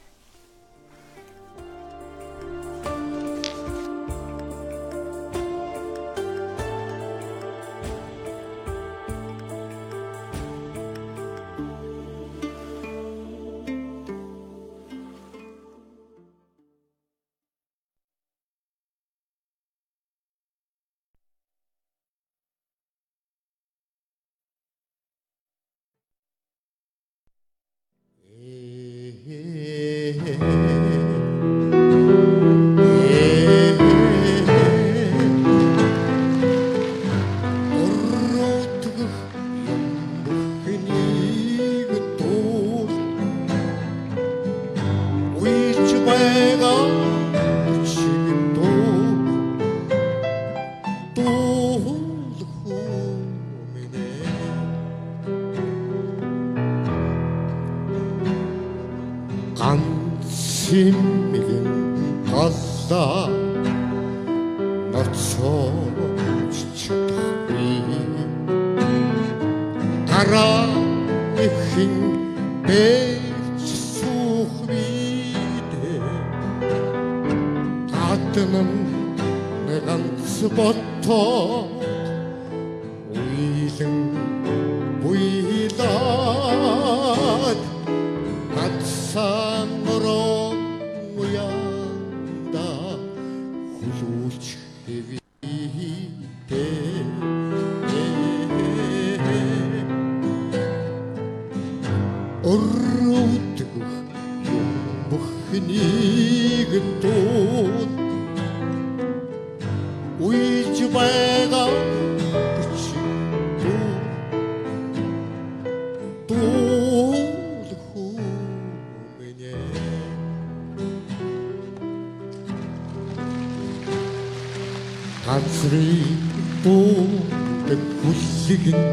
[125.27, 126.19] газрыг
[126.63, 128.87] дуудаг бүлэг нь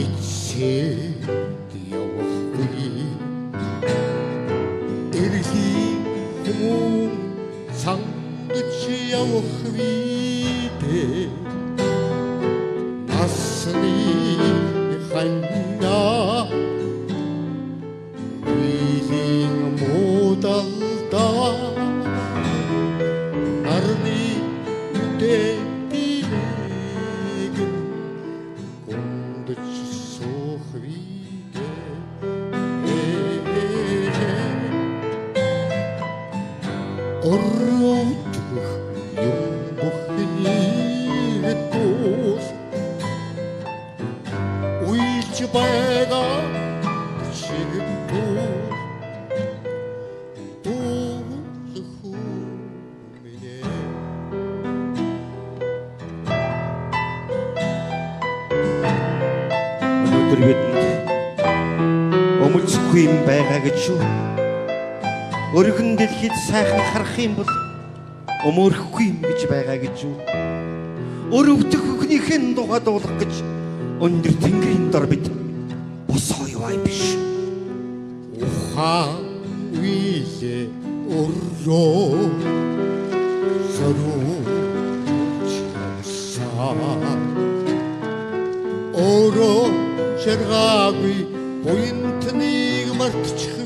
[0.00, 1.22] эцсэд
[2.06, 2.74] явдаг
[5.22, 5.70] эрхи
[6.44, 7.12] хүмүүн
[7.82, 8.80] сангч
[9.20, 10.03] явах бий
[72.54, 73.34] Тэнгэрийн тухай дуулах гэж
[74.00, 75.26] өндөр тэнгэрийн дор бид
[76.06, 77.18] босоо яваа биш.
[78.38, 79.26] Ухаан
[79.74, 80.70] виле
[81.10, 82.30] орлоо
[83.74, 84.38] саруу
[85.50, 86.70] чавсаа
[88.94, 89.66] ороо
[90.22, 91.18] шаргаагүй
[91.64, 93.63] буянтныг мартчих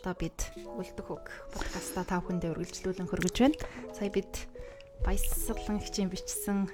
[0.00, 0.40] сонсогчдоо бид
[0.80, 3.60] үлдэх хөг подкаста та бүхэндээ үргэлжлүүлэн хөргөж байна.
[3.92, 4.48] Сая бид
[5.04, 6.72] баясгалан хичээн бичсэн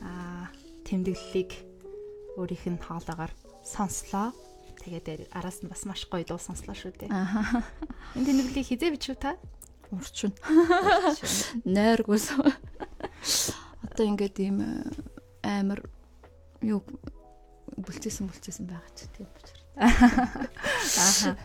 [0.00, 0.48] аа
[0.88, 1.52] тэмдэглэлийг
[2.40, 3.28] өөрийнх нь хоолоогоор
[3.60, 4.32] сонслоо.
[4.80, 7.12] Тэгээд араас нь бас маш гоё дуу сонслоо шүү дээ.
[7.12, 7.68] Аа.
[8.16, 9.36] Энэ тэмдэглэлийг хизээ бичв та?
[9.92, 10.32] Урчин.
[11.68, 12.32] Нойргоос.
[12.32, 14.88] Одоо ингээд ийм э,
[15.44, 15.84] амар
[16.64, 16.80] юу
[17.76, 21.36] бүлцээсэн бүлцээсэн байгаа ч тийм учраас.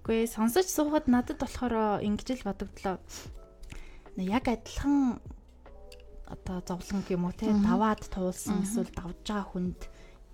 [0.00, 0.06] Ааха.
[0.08, 2.96] Гүй сонсож суухад надад болохоор ингэж л бодогдлоо.
[4.16, 5.20] Яг адилхан
[6.30, 9.80] одоо зовлон уу те даваад туулсан эсвэл давж байгаа хүнд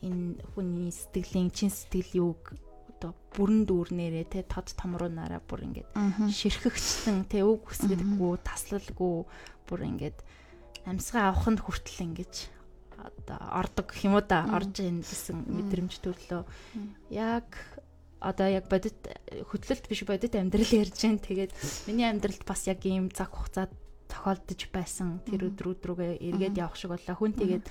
[0.07, 2.55] энэ хүний сэтгэлийн чин сэтгэл юуг
[2.92, 5.88] одоо бүрэн дүүрнээрээ те тод томруунаараа бүр ингээд
[6.33, 9.16] ширхэгчтэн те үг хүсдэггүй таслалгүй
[9.68, 10.18] бүр ингээд
[10.85, 12.35] амьсгаа авахын хүртэл ингэж
[12.96, 16.42] одоо ордог гэх юм уу да орж ийн гэсэн мэдрэмж төрлөө
[17.12, 17.48] яг
[18.26, 18.98] одоо яг бодит
[19.30, 21.22] хөдлөлт биш бодит амьдрал ярьж байна.
[21.22, 21.52] Тэгээд
[21.86, 23.70] миний амьдралд бас яг ийм цаг хугацаа
[24.10, 25.22] тохиолдож байсан.
[25.22, 27.14] Тэр өдрүүд рүүгээ эргээд явах шиг боллоо.
[27.14, 27.64] Хүн тэгээд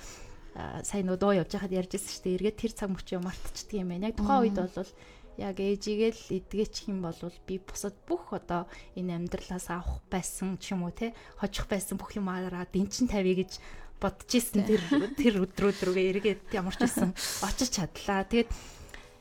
[0.56, 2.36] сая нөө дуу явж байхад ярьжсэн шүү дээ.
[2.40, 4.08] Эргээд тэр цаг мөчөө мартчихдаг юм байна.
[4.08, 4.92] Яг тухайн үед бол
[5.36, 8.64] яг ээжигээл эдгээчих юм бол би бусад бүх одоо
[8.96, 13.60] энэ амьдралаас авах байсан ч юм уу те хожих байсан бүх юмараа дэнчин тавья гэж
[14.00, 14.80] бодож исэн тэр
[15.12, 17.12] тэр өдрүүд рүүгээ эргээд ямар ч байсан
[17.48, 18.24] очиж чадлаа.
[18.24, 18.48] Тэгээд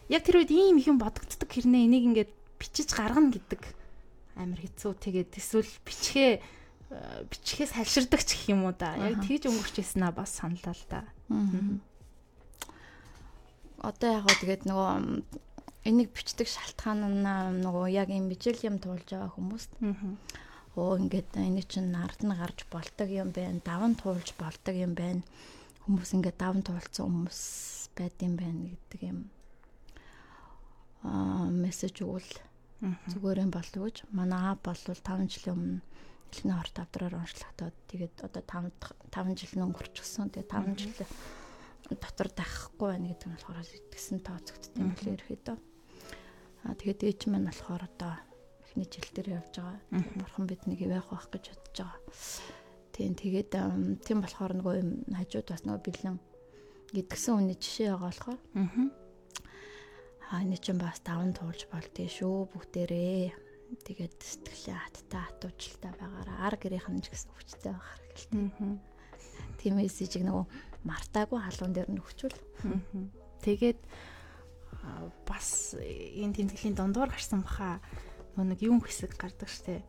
[0.09, 3.61] яг тэр үед ийм юм бодогддог хэрнээ энийг ингээд бичиж гаргана гэдэг
[4.37, 4.91] амар хэцүү.
[5.01, 6.31] Тэгээд эсвэл бичгээ
[7.31, 8.93] бичгээс салширдаг ч гэх юм уу да.
[8.95, 11.01] Яг тэгж өнгөрч ирсэн аа бас саналаа л да.
[13.81, 14.91] Одоо яг гоо тэгээд нөгөө
[15.89, 19.71] энийг бичдэг шалтгаан нь нөгөө яг юм bijэл юм туулж байгаа хүмүүст.
[20.77, 23.63] Оо ингээд энэ чинь нард нь гарч болдог юм байна.
[23.65, 25.25] Даван туулж болдог юм байна.
[25.85, 27.41] Хүмүүс ингээд даван туулсан хүмүүс
[27.97, 29.19] байд юм байна гэдэг юм
[31.05, 32.31] мессеж өгвөл
[32.81, 33.97] зүгээр юм болов уу гэж.
[34.11, 35.81] Манай аа болвол 5 жилийн өмнө
[36.33, 38.73] эхний хорт авдраар уншлахтаад тэгээд одоо 5
[39.13, 40.33] 5 жил өнгөрчихсөн.
[40.33, 40.93] Тэгээд 5 жил
[41.93, 45.57] дотор тахахгүй байна гэдэг нь болохоор итгэсэн тооцогдсон юм билээ ерөөдөө.
[46.65, 48.13] Аа тэгээд ээж маань болохоор одоо
[48.65, 49.79] эхний жил дээр явж байгаа.
[50.17, 52.01] Бурхан биднийг ивэх байх гэж бодож байгаа.
[52.91, 53.51] Тийм тэгээд
[54.01, 56.17] тийм болохоор нөгөө юм хажууд бас нөгөө бэлэн
[56.95, 58.39] идгсэн хүний жишээ байгаа болохоор.
[58.57, 59.04] Аа.
[60.33, 63.33] Аа энэ чинь бас даван туулж болдгий шүү бүгдээрээ.
[63.85, 68.49] Тэгээд сэтгэлээ хаттай хатуучльтай байгаараа ар гэрийнх нь ч гэсэн хүчтэй байх хэрэгтэй.
[69.61, 70.45] Тийм мессежийг нөгөө
[70.85, 72.37] мартаагүй халуун дээр нь өгчүүл.
[73.45, 73.79] Тэгээд
[75.29, 77.81] бас энэ тэмдэглэлийн дундуур гарсан баха
[78.37, 79.85] нэг юм хэсэг гардаг штэ.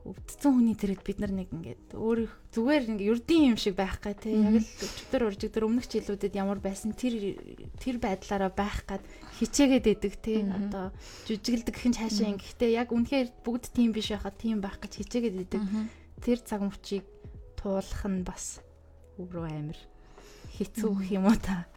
[0.00, 2.24] Өвдсөн хүний тэрэд бид нар нэг ингээд өөр
[2.56, 4.32] зүгээр ингээд ердийн юм шиг байх гай те.
[4.32, 7.36] Яг л өчтөр уржигдэр өмнөх жилүүдэд ямар байсан тэр
[7.76, 9.04] тэр байдлаараа байх гад
[9.36, 10.40] хичээгээд идэг те.
[10.48, 10.96] Одоо
[11.28, 15.62] жүжиглдэг нь цаашаа ингэхдээ яг үнэхээр бүгд тийм биш байхад тийм байх гэж хичээгээд идэг.
[16.24, 17.04] Тэр цаг мөчийг
[17.60, 18.64] туулах нь бас
[19.20, 19.78] өөрөө амир
[20.56, 21.68] хэцүү юм уу та?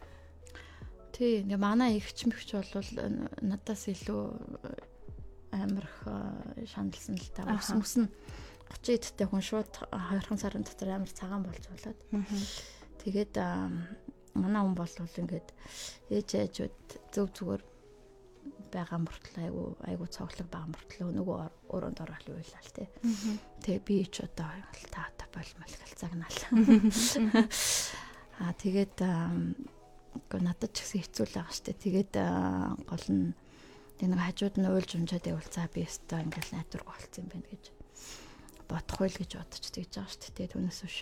[1.12, 2.88] Тий, ингээ манай эгч мэгч бол
[3.44, 4.24] надаас илүү
[5.54, 5.94] амирх
[6.66, 7.46] шаналсан л та.
[7.54, 8.08] Ус мус нь
[8.82, 12.00] 30 эдтэй хүн шууд 2 сарын дотор амар цагаан болж болоод.
[13.04, 13.34] Тэгээд
[14.34, 15.48] манай хүн бол ингээд
[16.10, 16.78] ээж ээжүүд
[17.14, 17.62] зөв зүгээр
[18.74, 21.38] байгаа мөртлөө айгу айгу цоглог байгаа мөртлөө нөгөө
[21.74, 22.88] өрөөнд орол уйлаа л тий.
[23.62, 24.50] Тэгээ би ч одоо
[24.90, 26.40] та та болмол галцаагнаал.
[28.42, 28.98] Аа тэгээд
[30.42, 31.78] надад ч гэсэн хэцүү л байгаа штэ.
[31.78, 32.12] Тэгээд
[32.90, 33.30] гол нь
[33.98, 37.48] тэг нэг хажууд нь уйлж унжаад явал за би өстой ингээл найдварг болцсон юм байна
[37.50, 37.64] гэж
[38.68, 40.34] бодох байл гэж бодож тэгж байгаа штэ.
[40.34, 40.98] Тэгээд түүнээс биш.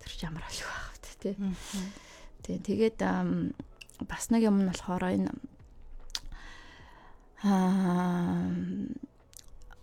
[0.00, 1.34] Тэр ч ямар аль байх вэ тий.
[2.42, 2.98] Тэг тэгээд
[4.08, 5.30] бас нэг юм нь болохоор энэ
[7.42, 8.48] аа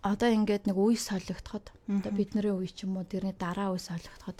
[0.01, 4.39] одоо ингээд нэг үе солигдоход одоо бидний үе ч юм уу тэрний дараа үе солигдоход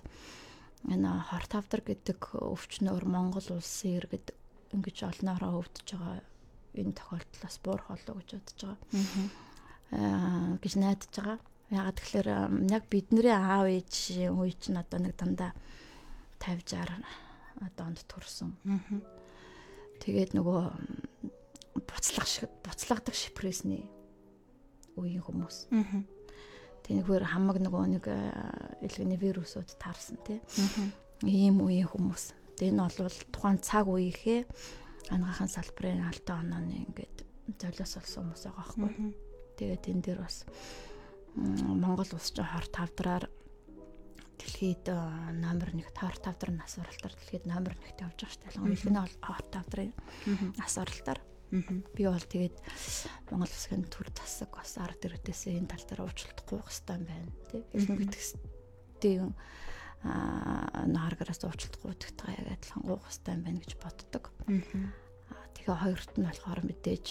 [0.88, 4.32] энэ хорт авдар гэдэг өвчнөр Монгол улсын иргэд
[4.72, 6.24] ингэж олноороо өвдөж байгаа
[6.80, 8.78] энэ тохиолдлоос буурах болов гэж бодож байгаа.
[9.92, 11.38] Аа гэж найдаж байгаа.
[11.70, 12.30] Ягаад тэгэхээр
[12.72, 15.52] яг бидний аав ээжийн үе чинь одоо нэг дандаа
[16.42, 17.04] 50 60
[17.62, 18.56] одоо онд төрсөн.
[20.02, 20.62] Тэгээд нөгөө
[21.84, 23.86] буцлах шиг буцлагдаг шипресний
[24.98, 25.70] үеийн хүмүүс.
[25.70, 26.04] Аа
[26.90, 28.06] Тэнэгээр хамаг нөгөө нэг
[28.82, 30.42] илгэний вирусууд таарсан тий.
[31.22, 32.34] Ийм үеийн хүмүүс.
[32.58, 34.50] Тэгээ энэ бол тухайн цаг үеийнхээ
[35.08, 37.18] анагахан салбарын алтай онооны ингээд
[37.58, 39.14] золиос олсон хүмүүс байгаа байхгүй.
[39.58, 40.38] Тэгээд энэ дээр бас
[41.36, 43.26] Монгол улс чинь хор тавдраар
[44.40, 44.86] дэлхийд
[45.40, 48.76] номер 1 тоор тавдар нас оролтоор дэлхийд номер 1-т явж байгаа шүү дээ.
[48.76, 49.92] Илгэний хор тавдрын
[50.60, 51.20] нас оролтоор
[51.50, 52.62] Би бол тэгээд
[53.34, 57.34] Монгол Улсын төр засаг бас ард иргэдээс энэ тал дээр уучлалт гуйх хэрэгтэй юм байна.
[57.74, 59.34] Элэн битгэстэй аа
[60.04, 64.24] нааргараас уучлалт гуйдагтайгаа яг адилхан хэрэгтэй юм байна гэж боддог.
[65.60, 67.06] Тэгээ хоёрт нь болохоор мэдээж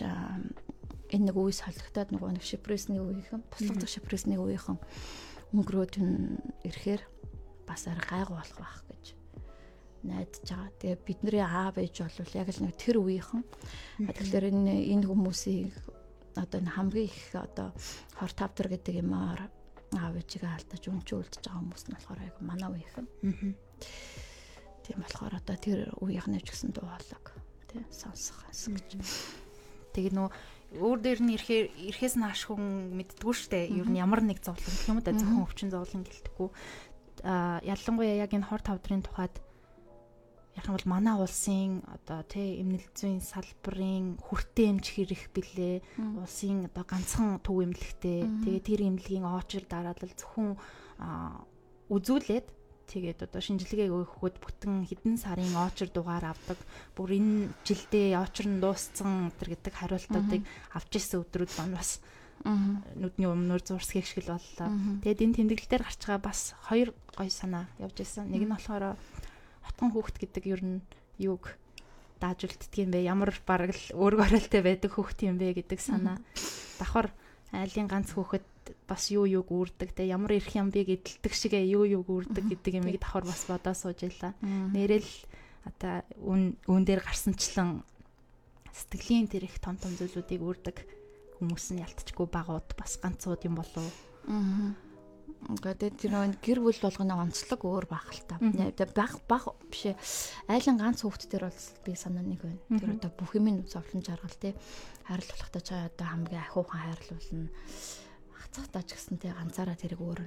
[1.13, 4.81] энэ нэг үе солигдоод нөгөө нэг шипресний үеийнхэн туслах шипресний үеийнхэн
[5.53, 7.03] өнгөрөөд нь ирэхээр
[7.69, 9.05] бас арай гайгүй болох байх гэж
[10.05, 10.73] найдаж байгаа.
[10.81, 13.45] Тэгээ бидний аав ээж бол яг л нэг тэр үеийнхэн.
[14.09, 15.73] Тэгэхээр энэ энэ хүмүүсийг
[16.37, 17.69] одоо энэ хамгийн их одоо
[18.17, 19.49] хор тавтар гэдэг юмар
[19.97, 23.07] аав ээжигээ алдаж өнчөө үлдэж байгаа хүмүүс нь болохоор яг манай үеийнхэн.
[24.85, 27.25] Тийм болохоор одоо тэр үеийнхнээ ч гэсэн дуулаг
[27.73, 29.01] тий сонсох гэж.
[29.97, 30.29] Тэгээ нөө
[30.77, 33.73] өөр дээр нь ирэхээр ирэхээс нь хаш хүн мэддгүү штэ.
[33.73, 36.49] Ер нь ямар нэг зовлон гэх юм да зөвхөн өвчин зовлон гэлтгүү.
[37.25, 39.33] А ялангуяа яг энэ хор тавдрын тухайд
[40.59, 45.77] яг бол манай улсын одоо тий эмнэлт зүйн салбарын хүртээ эмч хэрэг билээ.
[46.19, 48.27] Улсын одоо ганцхан төв эмнэлэгтэй.
[48.43, 50.59] Тэгээ тэр эмнэлгийн оочр дараалал зөвхөн
[51.95, 52.47] үзүүлээд
[52.91, 56.59] тэгээд одоо шинжилгээ өгөхөд бүтэн хэдэн сарын оочр дугаар авдаг.
[56.99, 60.43] Бүр энэ жилдээ оочр нь дууссан өдр гэдэг хариултуудыг
[60.75, 62.03] авч ирсэн өдрүүд маань бас
[62.45, 64.71] нүдний өмнөр зурсхийг шиг л боллоо.
[65.05, 66.41] Тэгээд энэ тэмдэглэл дээр гарч байгаа бас
[66.71, 68.31] хоёр гоё санаа явж ирсэн.
[68.31, 68.97] Нэг нь болохоор
[69.69, 70.81] хотгон хүүхэд гэдэг ер нь
[71.21, 71.53] юуг
[72.19, 73.07] дааж үлддэг юм бэ?
[73.07, 76.19] Ямар бараг л өөргөө оролтой байдаг хүүхэд юм бэ гэдэг санаа.
[76.81, 77.15] Давхар
[77.55, 78.47] айлын ганц хүүхэд
[78.89, 82.73] бас юу юуг үүрдэг те ямар ирэх юм бэ гэдэлдэг шигэ юу юуг үүрдэг гэдэг
[82.83, 84.35] юмыг давхар бас бодоо сууж байла.
[84.43, 85.11] Нэрэл
[85.65, 87.87] одоо үн үн дээр гарсанчлан
[88.73, 90.77] сэтгэлийн тэр их том том зүйлүүдийг үүрдэг
[91.39, 93.87] хүмүүс нь ялтчгүй багууд бас ганцууд юм болов.
[94.29, 94.88] Аа
[95.47, 98.37] Ингээд тэр нэг гэр бүл болгоно онцлог өөр байх л та.
[98.91, 99.97] Баг баг биш ээ.
[100.51, 102.59] Айлын ганц хүүхд төр бол би санаа нэг байна.
[102.75, 104.35] Тэр одоо бүх юмын зовлон жаргал.
[105.07, 107.49] Хайрлах болохтой чаа одоо хамгийн ахиухан хайрлуулна.
[108.35, 110.21] Хацахтаа ч гэсэн тий ганцаараа тэрийг өөр.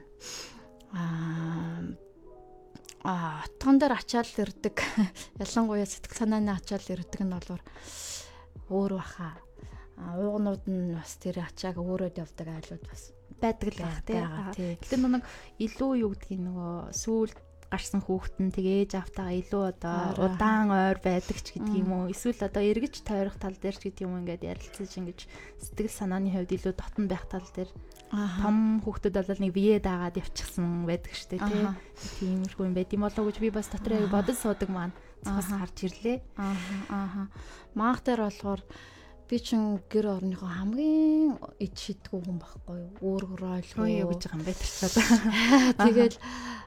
[0.96, 1.84] Аа
[3.04, 4.78] а отгон дээр ачаал ирдэг.
[5.44, 7.62] Ялангуяа сэтгэл санааны ачаал ирдэг нь болвор
[8.72, 9.38] өөр баха.
[10.18, 14.78] Уугнууд нь бас тэр ачааг өөрөөд явдаг айлууд бас байдаг л байх тий.
[14.78, 15.26] Гэтэ нэг
[15.60, 17.34] илүү юу гэдгийг нөгөө сүүл
[17.72, 22.12] гарсан хүүхэд нь тэгээ ээж автагаа илүү одоо удаан ойр байдаг ч гэдэг юм уу.
[22.12, 25.20] Эсвэл одоо эргэж тойрох тал дээр ч гэдэг юм ингээд ярилцаж ингэж
[25.56, 27.72] сэтгэл санааны хувьд илүү дотн байх тал дээр
[28.12, 31.64] том хүүхдүүд бол нэг бие даагаад явчихсан байдаг штэ тий.
[32.20, 34.96] Тиймэрхүү юм байд юм болоо гэж би бас дотроо бодож суудаг маань.
[35.24, 36.18] Цаас харж ирлээ.
[36.36, 36.52] Аа
[36.92, 37.32] аа
[37.72, 38.62] маах дээр болохоор
[39.32, 42.92] би чин гэр орныхоо хамгийн ид шидгүү хүн байхгүй юу?
[43.00, 44.96] Өөрөөр ойлгоо явж байгаа юм байтарчаад.
[45.88, 46.18] Тэгэл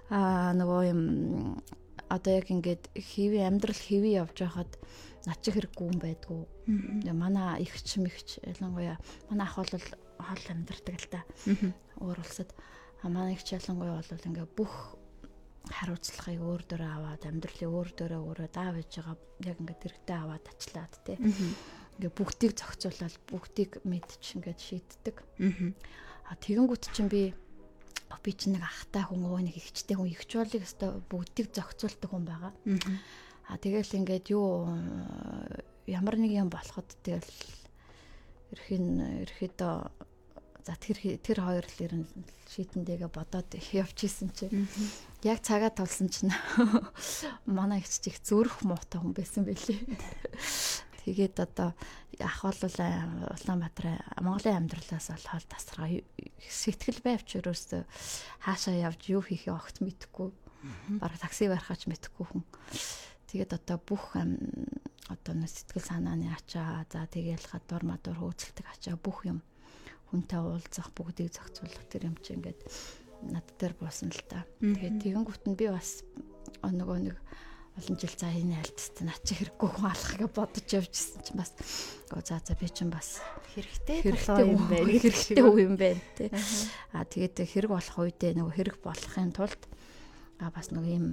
[0.09, 1.03] аа нөгөө юм
[2.09, 4.73] одоо яг ингээд хэвээ амьдрал хэвээ явж байхад
[5.29, 6.41] нач хэрэггүй юм байдгүй.
[7.13, 8.97] Манай ихч мэгч ялангуяа
[9.29, 9.69] манай ах бол
[10.25, 11.21] хол амьдардаг л та.
[12.01, 12.49] Өөр улсад
[13.05, 14.97] манай ихч ялангуяа бол ингээ бүх
[15.69, 19.17] хариуцлагыг өөр дөрөө аваад амьдралыг өөр дөрөө өөрөө даав ээж байгаа
[19.49, 21.17] яг ингээд тэрэгтэй аваад ачлаад тий
[21.99, 25.17] ингээ бүгдийг зохицуулаад бүгдийг мэдчих ингээд шийддэг.
[26.29, 27.35] Аа тэгэнгүүт чинь би
[28.25, 32.25] би чинь нэг ахтай хүн өө нэг ихчтэй хүн ихч болыг өстой бүгдийг зохицуулдаг хүн
[32.25, 32.53] байгаа.
[33.53, 34.65] Аа тэгэл ингээд юу
[35.85, 37.29] ямар нэг юм болоход тэгэл
[38.57, 38.89] ерхийн
[39.29, 39.75] ерөөдөө
[40.65, 42.09] за тэр тэр хоёр л ер нь
[42.49, 44.65] шийдэнтэйгээ бодоод явчихсан чинь
[45.21, 46.33] яг цагаа тулсан чинь
[47.45, 49.85] манай ихч их зүрх муутай хүн байсан байлээ.
[51.05, 51.77] Тэгээд одоо
[52.19, 53.87] ах бол Улаанбаатар
[54.25, 56.01] Монголын амьдралаас бол хол тасаргаа
[56.41, 57.83] сэтгэл байвч өрөөсөө
[58.49, 60.33] хаашаа явж юу хийхээ огт мэдэхгүй.
[60.97, 62.43] Бараг такси барихаач мэдэхгүй хүн.
[63.29, 69.29] Тэгээд одоо бүх одоо нэг сэтгэл санааны ачаа за тэгээл хадвар мадвар хөөцөлдөг ачаа бүх
[69.29, 69.45] юм
[70.09, 72.61] хүнтэй уулзах бүгдийг зохицуулах тэр юм чи ингээд
[73.29, 74.49] над дээр буусан л та.
[74.63, 76.01] Тэгээд тэгэнгүүт нь би бас
[76.65, 77.17] нөгөө нэг
[77.75, 81.51] олон жил за энэ альтст наа чи хэрэггүй хүн алах гэж бодож явжсэн чинь бас
[82.15, 83.19] оо за за би чинь бас
[83.51, 86.31] хэрэгтэй хэрэгтэй юм байна хэрэгтэй үе юм байна тий
[86.95, 89.63] а тэгээд хэрэг болох үедээ нөгөө хэрэг болохын тулд
[90.39, 91.07] а бас нөгөө юм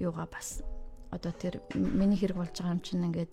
[0.00, 0.64] юугаа бас
[1.12, 3.32] одоо тэр миний хэрэг болж байгаа юм чинь ингээд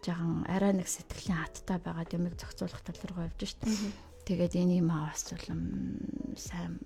[0.00, 3.60] жаахан арай нэг сэтгэлийн хаттай байгаа юмыг зохицуулах тал руу явж шít
[4.24, 5.60] тэгээд энэ юм аваас улам
[6.40, 6.80] сайн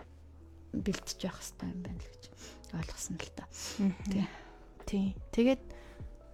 [0.75, 2.25] бэлтэж явах хэрэгтэй юм байна л гэж
[2.75, 3.47] ойлгосон л та.
[4.11, 4.27] Тий
[4.87, 5.17] Тий.
[5.33, 5.63] Тэгээд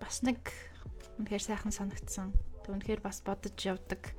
[0.03, 0.39] бас нэг
[1.19, 2.35] үнэхээр сайхан санагдсан.
[2.67, 4.15] Тэг үнэхээр бас бодож явдаг.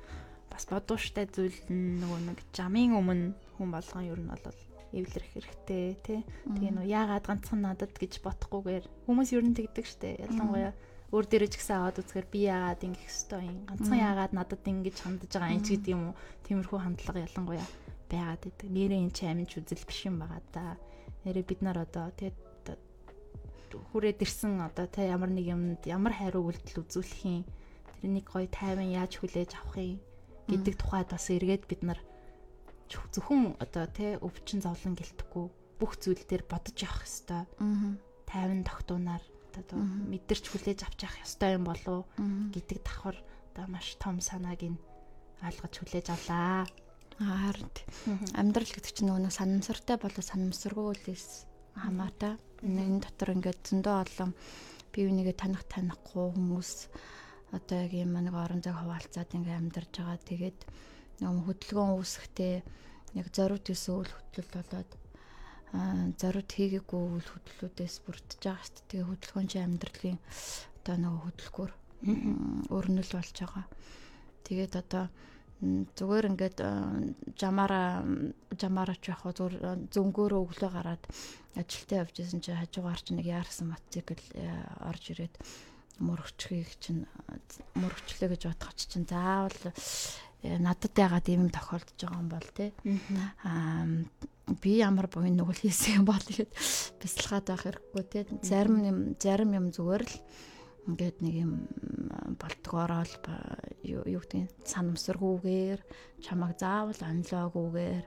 [0.52, 4.58] Бас бодууштай зүйл нөгөө нэг жамын өмнө хүн болгон ер нь бол
[4.92, 6.20] эвлэрэх хэрэгтэй тий.
[6.44, 10.20] Тэгээ нөө яагаад ганцхан надад гэж бодохгүйгээр хүмүүс ер нь тэгдэг штэ.
[10.28, 10.76] Ялангуяа
[11.12, 14.96] өөр дээрээ ч гэсэн аваад үзэхээр би яагаад ингэх ёстой юм ганцхан яагаад надад ингэж
[14.96, 16.16] хандаж байгаа юм ч гэдэг юм уу
[16.48, 17.68] тиймэрхүү хандлага ялангуяа
[18.08, 20.64] байгаад байдаг нэрээ энэ чи аминч үзэл биш юм байгаа да
[21.28, 22.36] нэрээ бид нар одоо тэгээд
[23.92, 24.60] хүрээд ирсэн.
[24.68, 27.44] Одоо та ямар нэг юмд ямар хариу үйлдэл үзүүлэх юм.
[28.02, 30.00] Тэрнийг гоё тайван яаж хүлээж авах юм
[30.50, 32.00] гэдэг тухайд бас эргээд бид нар
[32.90, 35.46] зөвхөн одоо тэ өвчин зовлон гэлтэхгүй
[35.80, 37.46] бүх зүйл дээр бодож явах хэвээр
[38.28, 39.24] тайван тогтуунаар
[39.56, 42.04] одоо мэдэрч хүлээж авч явах ёстой юм болов.
[42.18, 43.16] Гэдэг давхар
[43.52, 44.80] одоо маш том санааг нь
[45.40, 46.66] ойлгож хүлээж авлаа.
[47.20, 47.70] Харин
[48.34, 51.46] амьдрал гэдэг чинь нөгөө санамсартай болоо санамсаргуулээс
[51.76, 52.36] хамаатай.
[52.62, 54.30] Энэ дотор ингээд зөндөө олон
[54.92, 56.72] бие бинийгээ таних танихгүй хүмүүс
[57.56, 60.20] одоо яг юм нэг орон зай хуваалцаад ингээд амьдарч байгаа.
[60.20, 60.60] Тэгээд
[61.20, 62.54] нөгөө хөдөлгөөн үүсэхдээ
[63.20, 64.90] яг зориуд гэсэн үйл хөдлөл болоод
[66.20, 68.88] зориуд хийгээгүй үйл хөдлөлүүдээс бүрдэж байгаа шүү дээ.
[68.92, 70.18] Тэгээ хөдөлгөөн чи амьдралын
[70.80, 71.72] одоо нөгөө хөдөлгөөр
[72.76, 73.64] өрнөл болж байгаа.
[74.44, 75.04] Тэгээд одоо
[75.62, 76.58] зүгээр ингээд
[77.38, 78.02] жамаараа
[78.58, 79.54] жамаараач яг зүгээр
[79.94, 81.02] зөнгөөрөө өглөө гараад
[81.54, 84.26] ажилтаа явж исэн чи хажуугаар чи нэг яарсан мотоцикл
[84.82, 85.34] орж ирээд
[86.02, 87.06] мөрөгчхийг чинь
[87.78, 89.54] мөрөгчлөө гэж бодох чинь заавал
[90.42, 92.72] надад ягаад ийм тохиолдож байгаа юм бол те.
[93.46, 93.86] Аа
[94.58, 96.50] би ямар буян нүгэл хийсэн юм бол гэхэд
[96.98, 98.20] бясалгаад байх хэрэггүй те.
[98.42, 100.14] Зарим юм зарим юм зүгээр л
[100.88, 101.52] ингээд нэг юм
[102.42, 103.14] болтгоорол
[103.86, 105.80] юу гэдэг санамсаргүйгээр
[106.24, 108.06] чамайг заавал онлоогүйгээр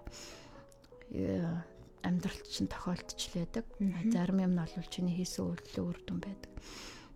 [2.06, 3.66] амьдралт чинь тохиолдчихлээдэг.
[4.12, 6.52] Зарим юм нь бол чиний хийсэн үйлдэл үр дүн байдаг.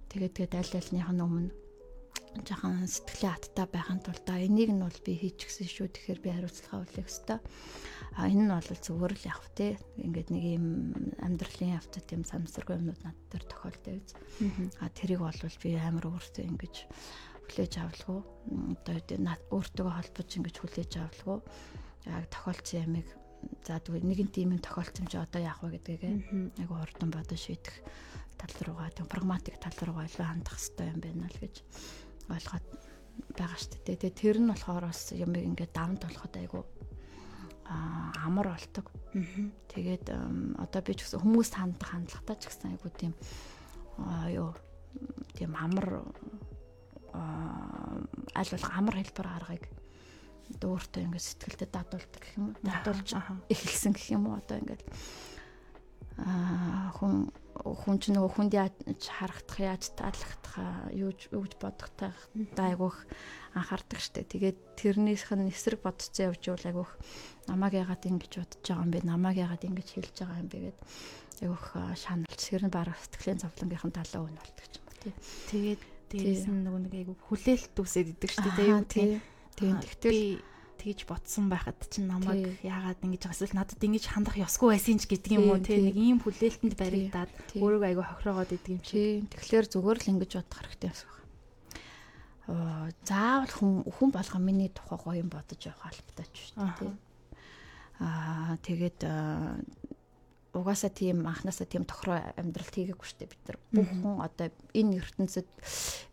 [0.10, 1.52] Тэгээд тэгээд аль альных нь өмнө
[2.46, 7.10] жахан сэтгэлийн аттай байхын тулд энийг нь бол би хийчихсэн шүү тэгэхээр би хариуцлага хүлээх
[7.10, 7.40] ёстой.
[8.18, 9.68] А энэ нь бол зүгээр л яг те
[9.98, 10.66] ингээд нэг юм
[11.26, 14.14] амьдралын явцад юм самсаргүй юмнууд над дээр тохиолдсон биз.
[14.82, 16.76] А тэрийг бол би амар өөртөө ингэж
[17.50, 18.20] хүлээж авалгүй.
[18.78, 18.94] Одоо
[19.50, 21.38] өөртөө холбож ингэж хүлээж авалгүй.
[22.06, 23.08] Яг тохиолдсон ямиг
[23.66, 26.04] за тэгвэл нэгэн тийм юм тохиолдсон чи одоо яах вэ гэдгийг
[26.60, 27.76] айгу хурдан бодож шийдэх
[28.40, 31.56] тал руугаа прагматик тал руугаа илүү хандах хэрэгтэй юм байна л гэж
[32.30, 32.66] ойлгоод
[33.36, 33.98] байгаа шүү дээ.
[34.00, 36.62] Тэгээ тэр нь болохоор бас юм ингээд давнд болоход айгу
[37.70, 38.86] амар болдог.
[39.70, 40.06] Тэгээд
[40.58, 43.14] одоо би ч гэсэн хүмүүст хандах хандлагатай ч гэсэн айгу тийм
[44.34, 44.54] юу
[45.38, 46.02] тийм амар
[48.34, 49.66] аль болох амар хэлбэр аргыг
[50.58, 52.58] өөртөө ингээд сэтгэлдээ дадуулдаг гэх юм уу?
[52.66, 53.10] Дадуулж
[53.54, 54.42] эхэлсэн гэх юм уу?
[54.42, 54.82] Одоо ингээд
[56.98, 57.30] хүн
[57.64, 60.56] хүн ч нөгөө хүнд яаж харагдах яаж таалагдах
[60.96, 62.16] юу юуж бодох та
[62.56, 63.04] айгүйх
[63.56, 64.24] анхаардаг штэ.
[64.24, 66.92] Тэгээд тэрнийх нь эсрэг бодцоо явж ивэл айгүйх
[67.52, 69.00] намайг яагаад ингэж бодож байгаа юм бэ?
[69.04, 70.80] Намайг яагаад ингэж хэлж байгаа юм бэ гэд
[71.44, 71.66] айгүйх
[72.00, 75.14] шаналж тэр нь бараг сэтгэлийн зовлонгийнхан талаа өн болдог юм тий.
[75.52, 78.50] Тэгээд дээрээс нь нөгөө нэг айгүй хүлээлт үсээд идэг штэ
[78.88, 79.20] тий.
[79.60, 79.76] Тийм.
[79.84, 80.40] Тэгтэл
[80.80, 85.12] тэгж ботсон байхад чинь намайг яагаад ингэж байгаа эсвэл надад ингэж хандах ёсгүй байсан ч
[85.12, 89.28] гэдэг юм уу тий нэг ийм хүлээлтэнд баригдаад өөрийгөө айгүй хохироогоод идэг юм шиг.
[89.28, 91.20] Тэгэхээр зүгээр л ингэж бодох хэрэгтэй бас байна.
[92.50, 96.96] Аа заавал хүн хүн болгоо миний тухай гоё юм бодож явах албатай ч шүү дээ.
[98.00, 99.00] Аа тэгээд
[100.54, 103.60] угаасаа тийм анханасаа тийм тохироо амьдралт хийгээгүй шүү дээ бид нар.
[103.70, 105.50] Бүх хүн одоо энэ ертөнцид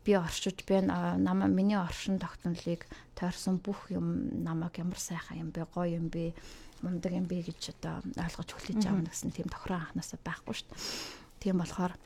[0.05, 2.85] би оршиж би намаа миний оршин тогтнолыг
[3.17, 6.37] тойрсон бүх юм намайг ямар сайхан юм бэ, гоё юм бэ,
[6.85, 10.85] мундаг юм бэ гэж одоо ойлгож хүлээж авна гэсэн тийм тохироо анханасаа байхгүй шүү дээ.
[11.41, 11.97] Тийм болохоор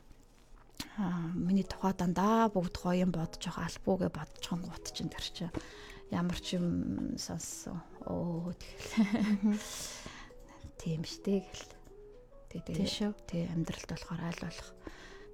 [1.35, 5.51] миний тухай дандаа бүгд гоё юм бодож байгаа албуугээ бодож хонгууд чинь тэр чинь
[6.15, 7.83] ямар ч юм сонссон.
[8.07, 9.59] Оо тэгэл.
[10.81, 11.80] Тийм штэ гэл
[12.59, 13.15] Тий шүү.
[13.31, 14.69] Тий амьдралд болохоор аль болох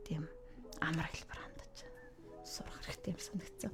[0.06, 0.30] тийм
[0.78, 1.76] амар хэлбэр хандаж
[2.46, 3.72] сурах хэрэгтэй юм санагдсан.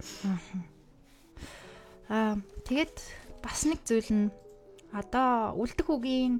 [2.07, 2.95] Аа тэгээд
[3.43, 4.31] бас нэг зүйл нь
[4.95, 6.39] одоо үлдэх үгийн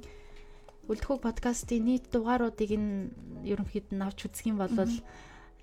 [0.88, 3.12] үлдэх үг подкастын нийт дугааруудыг нь
[3.43, 4.72] ерөнхийд нь авч үзэх юм бол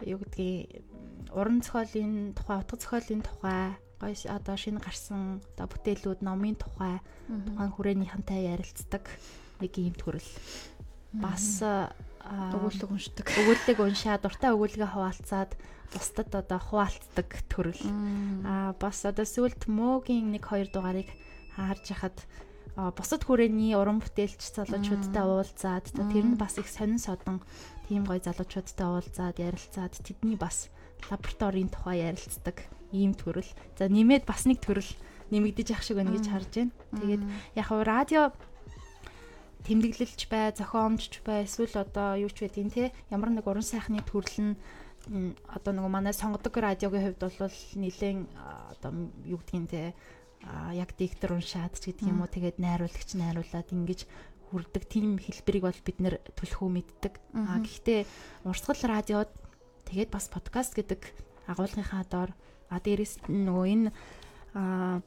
[0.04, 0.84] юу гэдгийг
[1.32, 7.70] уран зохиолын тухай, утга зохиолын тухай, гоё одоо шинэ гарсан одоо бүтээлүүд, номын тухай, тухайн
[7.76, 9.04] хүрээнийхэнтэй ярилцдаг
[9.60, 10.24] нэг юм төрөл
[11.12, 13.26] бас өгүүлэг уншдаг.
[13.26, 15.58] Өгүүлэг уншаад дуртай өгүүлгээ хуваалцаад
[15.90, 17.82] бусдад одоо хуваалцдаг төрөл.
[18.46, 21.10] Аа бас одоо сүлд мөөгийн 1 2 дугаарыг
[21.58, 22.18] харж хахад
[22.94, 27.42] бусад хүрээний уран бүтээлч залуучуудтай уулзаад тэр нь бас их сонин содон
[27.90, 30.70] тийм гоё залуучуудтай уулзаад ярилцаад тэдний бас
[31.10, 32.62] лабораторийн тухай ярилцдаг
[32.94, 33.50] ийм төрөл.
[33.74, 34.86] За нэмээд бас нэг төрөл
[35.34, 36.72] нэмэгдэж явах шиг байна гэж харж байна.
[36.94, 37.22] Тэгээд
[37.58, 38.22] яг радио
[39.66, 42.92] тэмдэглэлч бай, зохиомжч бай, эсвэл одоо юу ч байдгийг те.
[43.12, 44.54] Ямар нэг уран сайхны төрөл нь
[45.48, 48.18] одоо нөгөө манай сонгодог радиогийн хувьд бол нэлээд
[48.76, 48.90] одоо
[49.24, 49.94] юу гэдгийг те.
[50.72, 54.08] Яг диктор уншаад ч гэдэг юм уу тэгээд найруулагч найруулад ингэж
[54.50, 57.14] хүрдэг тийм хэлбэрийг бол бид нэр түлхүү мэддэг.
[57.36, 58.08] А гэхдээ
[58.48, 59.30] урсгал радиод
[59.86, 61.00] тэгээд бас подкаст гэдэг
[61.46, 62.30] агуулгынхаа доор
[62.70, 63.88] а дээрэс нь нөгөө энэ
[64.54, 65.02] а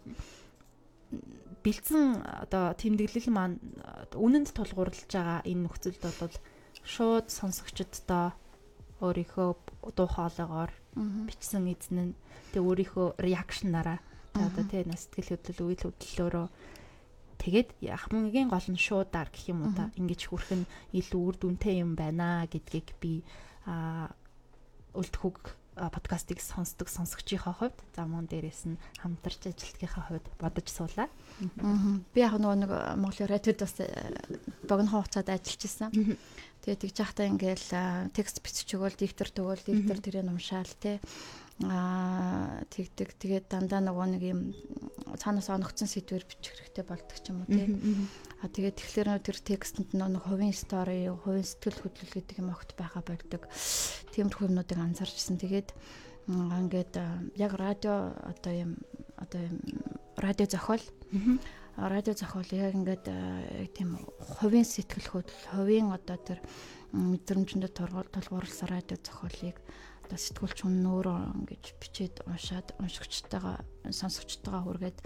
[1.63, 2.05] бэлдсэн
[2.43, 3.57] одоо тэмдэглэл маань
[4.13, 6.35] үнэнд тулгуурлаж байгаа энэ нөхцөлд бол
[6.83, 8.35] шууд сонсогчдоо
[9.03, 9.49] өөрийнхөө
[9.95, 10.71] дуу хоолойгоор
[11.27, 12.13] бичсэн эзэн нь
[12.51, 13.99] тэг өөрийнхөө реакшнараа
[14.33, 16.47] одоо тий сэтгэл хөдлөл үйл хөдлөлөөрөө.
[17.41, 19.91] Тэгээд ахмангийн гол нь шуудаар гэх юм уу та?
[19.99, 23.21] Ингэж хүрх нь илүү үр дүнтэй юм байна гэдгийг би
[23.67, 24.09] а
[24.95, 31.09] үлдэхүг подкастыг сонсдог сонсогчийнхаа хувьд за мөн дээрээс нь хамтарч ажилтгийнхаа хувьд бодож суулаа.
[32.13, 32.71] Би яг нөгөө нэг
[33.01, 33.75] Монголын радиод бас
[34.69, 35.89] богино хугацаанд ажиллаж исэн.
[36.61, 37.67] Тэгээд тэгж яхтаа ингээл
[38.13, 41.01] текст бичиж өгөөл, диктор төгөөл, диктор тэрийг уншаал те
[41.61, 43.13] аа тэгдэг.
[43.19, 44.39] Тэгээд дандаа нөгөө нэг юм
[45.19, 47.67] цаанаас оногцсон сэдвэр бичих хэрэгтэй болдог ч юм уу те.
[48.43, 52.99] А тэгээд тэгэхээр тэр текстэнд нэг хувийн стори, хувийн сэтгэл хөдлөл гэдэг юм огт байгаа
[52.99, 53.47] болдог.
[54.11, 55.39] Тиймэрхүү юмнуудыг анзаарчсан.
[55.39, 55.71] Тэгээд
[56.27, 56.93] ингээд
[57.39, 58.71] яг радио одоо юм
[59.15, 59.63] одоо юм
[60.19, 60.83] радио зохиол
[61.79, 66.39] радио зохиол яг ингээд яг тийм хувийн сэтгэл хөдлөл, хувийн одоо тэр
[66.91, 69.55] мэдрэмжэндээ тулгуурласан радио зохиолыг
[70.03, 71.17] одоо сэтгүүлч хүн өөрөө
[71.47, 74.97] ингэж бичээд уншаад уншигчтайгаа сонсогчтойгоо хүргээд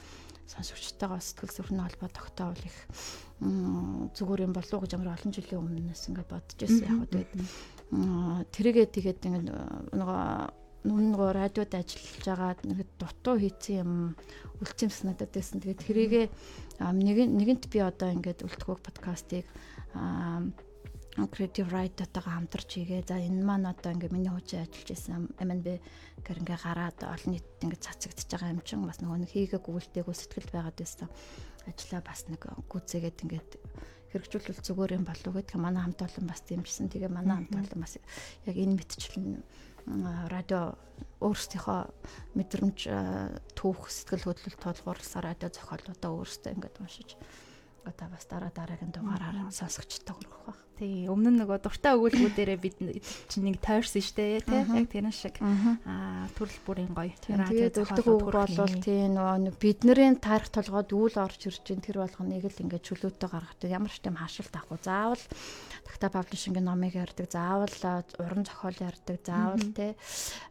[0.47, 2.77] сонсогчтойгоо сэтгэл зүрхний холбоо тогтоовол их
[3.39, 6.83] зүгээр юм болов уу гэж амар олон жилийн өмнөөс ингээд бодож байсан.
[6.87, 7.31] Яг тэгээд
[8.55, 9.45] тэрийгээ тэгээд ингээд
[9.93, 10.23] нөгөө
[10.87, 13.91] нүн нөгөө радиод ажиллаж байгаа нэг дутуу хийцэн юм
[14.63, 15.59] үлцэм санагдаад байсан.
[15.59, 16.25] Тэгээд тэрийгээ
[16.95, 19.45] нэг нэгэнт би одоо ингээд үлдэхөг подкастыг
[21.25, 23.09] creative writer-тайгаа хамтарч хийгээ.
[23.09, 25.81] За энэ маань одоо ингээ миний хуучин ажиллаж исэн MNB
[26.21, 30.13] гэр ингээ гараад олон нийтэд ингээ цацагдчихж байгаа юм чин бас нөгөө нэг хийгээ гүйлтэйгөө
[30.13, 31.09] сэтгэл байгаад байсан.
[31.65, 33.51] Ажлаа бас нэг гүцээгээд ингээд
[34.13, 36.93] хэрэгжүүлвэл зүгээр юм болов уу гэдэг манай хамт олон бас дэмжсэн.
[36.93, 37.97] Тэгээ манай хамт олон бас
[38.45, 39.41] яг энэ мэдчлэн
[40.29, 40.77] радио
[41.23, 41.81] өөрсдийнхөө
[42.37, 42.79] мэдрэмж
[43.57, 47.09] түүх сэтгэл хөдлөл тулгуурласан радио зохиолуудаа өөрсдөө ингээд уншиж
[47.87, 50.66] одоо бас дараа дараагийн дугаараар сонсогчтой хүргэх баг.
[50.77, 52.77] Тий, өмнө нь нөгөө дуртай өгүүлбүүдээрээ бид
[53.33, 54.61] чинь нэг тойрсон штэ тий.
[54.61, 57.17] Яг тэрэн шиг аа төрөл бүрийн гоё.
[57.17, 62.45] Тэгээд өлдөх үг болвол тий нөгөө бидний тарих толгойд үйл орж ирж ин тэр болгоныг
[62.45, 63.73] л ингээд чөлөөтэй гаргадаг.
[63.73, 64.77] Ямар ч юм хашилт авахгүй.
[64.85, 65.23] Заавал
[65.81, 67.25] тагта паблишингийн номыг ярьдаг.
[67.25, 69.17] Заавал уран зохиол ярьдаг.
[69.25, 69.97] Заавал тий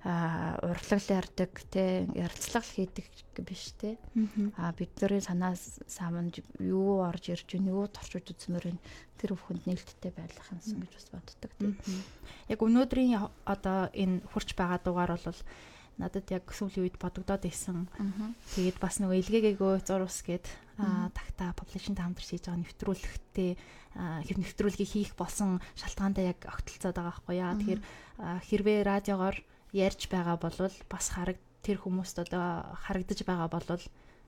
[0.03, 1.51] аа урлагл ярьдаг.
[1.71, 3.07] Тий ярилцлага хийдэг
[3.47, 3.95] биш тий.
[4.59, 5.55] Аа бидний санаа
[5.87, 8.83] саманд юу орж ирж байна, юу торчиж үзмээр байна
[9.17, 11.75] тэр бүхэнд нээлттэй байх юмсан гэж бас боддог тийм.
[12.49, 13.17] Яг өнөөдрийн
[13.49, 15.41] одоо энэ хурц байгаа дугаар бол
[15.97, 17.89] надад яг сүүлийн үед бодогдоод исэн.
[18.53, 20.45] Тэгээд бас нөгөө илгээгөө зурус гээд
[21.17, 23.51] тагта publishing хамтарч хийж байгаа нэвтрүүлэгтээ
[24.29, 27.57] хэв нэвтрүүлгийг хийх болсон шалтгаантай яг огтлцоод байгаа байхгүй яа.
[27.57, 27.83] Тэгэхээр
[28.21, 29.37] хэрвээ радиогоор
[29.73, 30.57] ярьж байгаа бол
[30.93, 33.81] бас хараг тэр хүмүүст одоо харагдаж байгаа бол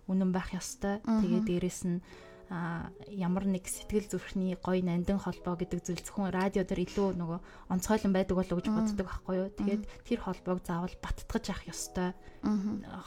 [0.09, 1.05] үнэн байх ёстой.
[1.05, 2.01] Тэгээд дээрэс нь
[2.49, 7.39] а ямар нэг сэтгэл зүрхний гоё нандин холбоо гэдэг зүйл зөвхөн радио дээр илүү нөгөө
[7.69, 9.49] онцгойлон байдаг болов уу гэж боддог байхгүй юу.
[9.53, 12.17] Тэгээд тэр холбоог заавал баттгаж авах ёстой.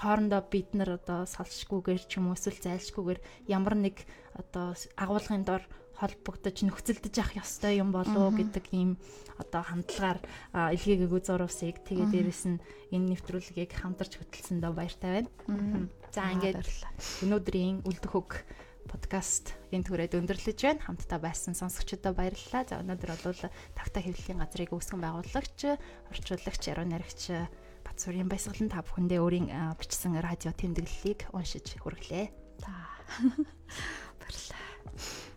[0.05, 3.19] Хоорондоо бид нар одоо салшгүйгээр ч юм уу эсвэл зайлшгүйгээр
[3.49, 4.05] ямар нэг
[4.37, 5.65] одоо агуулгын дор
[6.01, 8.97] холбогдож нөхцөлдөж явах ёстой юм болов гэдэг ийм
[9.37, 10.19] одоо хандлагаар
[10.53, 15.89] илгээгээгүй зурвсыг тэгээ дээрэс нь энэ нэвтрүүлгийг хамтарч хөтэлсэндээ баяртай байна.
[16.09, 16.65] За ингээд
[17.21, 18.29] өнөөдрийн үлдэх хөг
[18.89, 20.85] подкаст энэ түрээд өндөрлөж байна.
[20.85, 22.63] Хамтдаа байсан сонсогчдод баярлалаа.
[22.65, 23.41] За өнөөдөр бол
[23.77, 25.59] тавта хэвлэлийн газрыг үүсгэн байгуулагч,
[26.09, 27.51] орчуулагч, яруу найрагч
[27.85, 32.25] Батсурын баясгалан та бүхэндээ өөрийн бичсэн радио тэмдэглэлийг уншиж хүргэлээ.
[32.61, 32.71] За.
[34.21, 35.30] Баярлалаа.